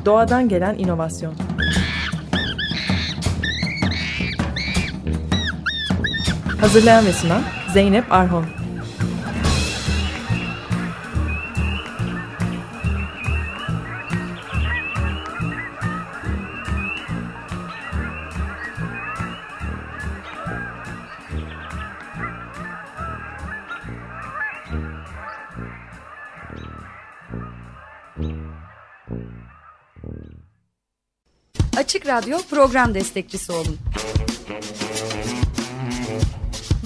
Doğadan 0.05 0.49
gelen 0.49 0.77
inovasyon 0.77 1.33
Hazırlayan 6.61 7.05
ve 7.05 7.13
sunan 7.13 7.43
Zeynep 7.73 8.11
Arhon 8.11 8.45
Açık 31.77 32.07
Radyo 32.07 32.37
program 32.49 32.93
destekçisi 32.93 33.51
olun. 33.51 33.77